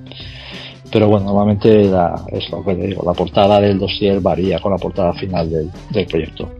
Pero 0.90 1.08
bueno, 1.08 1.26
normalmente 1.26 1.84
la, 1.84 2.24
es 2.32 2.48
lo 2.50 2.64
que 2.64 2.74
digo, 2.74 3.02
la 3.04 3.12
portada 3.12 3.60
del 3.60 3.78
dossier 3.78 4.20
varía 4.20 4.58
con 4.58 4.72
la 4.72 4.78
portada 4.78 5.12
final 5.12 5.50
del, 5.50 5.70
del 5.90 6.06
proyecto. 6.06 6.50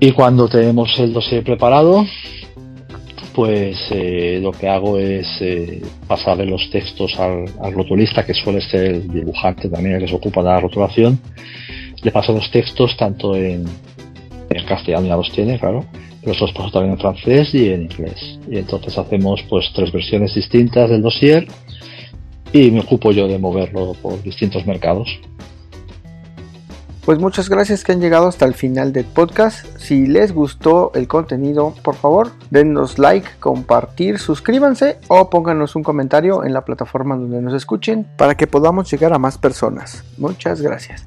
Y 0.00 0.10
cuando 0.12 0.48
tenemos 0.48 0.90
el 0.98 1.12
dossier 1.12 1.44
preparado, 1.44 2.04
pues 3.34 3.76
lo 4.40 4.50
que 4.52 4.68
hago 4.68 4.98
es 4.98 5.26
pasarle 6.06 6.46
los 6.46 6.68
textos 6.70 7.18
al, 7.18 7.44
al, 7.62 7.72
rotulista, 7.72 8.26
que 8.26 8.34
suele 8.34 8.60
ser 8.60 8.84
el 8.86 9.12
dibujante 9.12 9.68
también 9.68 9.96
el 9.96 10.02
que 10.02 10.08
se 10.08 10.16
ocupa 10.16 10.42
de 10.42 10.48
la 10.48 10.60
rotulación. 10.60 11.18
Le 12.04 12.12
paso 12.12 12.32
los 12.32 12.50
textos 12.50 12.96
tanto 12.96 13.34
en, 13.34 13.64
castellano, 14.68 15.08
ya 15.08 15.16
los 15.16 15.32
tiene, 15.32 15.58
claro, 15.58 15.84
pero 16.22 16.36
los 16.38 16.52
paso 16.52 16.70
también 16.70 16.92
en 16.92 17.00
francés 17.00 17.52
y 17.54 17.70
en 17.70 17.82
inglés. 17.82 18.38
Y 18.48 18.58
entonces 18.58 18.96
hacemos 18.96 19.42
pues 19.48 19.72
tres 19.74 19.90
versiones 19.90 20.34
distintas 20.34 20.90
del 20.90 21.02
dossier 21.02 21.48
y 22.52 22.70
me 22.70 22.80
ocupo 22.80 23.10
yo 23.10 23.26
de 23.26 23.38
moverlo 23.38 23.94
por 24.00 24.22
distintos 24.22 24.64
mercados. 24.64 25.08
Pues 27.04 27.18
muchas 27.18 27.50
gracias 27.50 27.84
que 27.84 27.92
han 27.92 28.00
llegado 28.00 28.28
hasta 28.28 28.46
el 28.46 28.54
final 28.54 28.94
del 28.94 29.04
podcast. 29.04 29.66
Si 29.76 30.06
les 30.06 30.32
gustó 30.32 30.90
el 30.94 31.06
contenido, 31.06 31.74
por 31.82 31.96
favor, 31.96 32.30
denos 32.50 32.98
like, 32.98 33.28
compartir, 33.40 34.18
suscríbanse 34.18 34.98
o 35.08 35.28
pónganos 35.28 35.76
un 35.76 35.82
comentario 35.82 36.44
en 36.44 36.54
la 36.54 36.64
plataforma 36.64 37.14
donde 37.16 37.42
nos 37.42 37.52
escuchen 37.52 38.06
para 38.16 38.36
que 38.36 38.46
podamos 38.46 38.90
llegar 38.90 39.12
a 39.12 39.18
más 39.18 39.36
personas. 39.36 40.02
Muchas 40.16 40.62
gracias. 40.62 41.06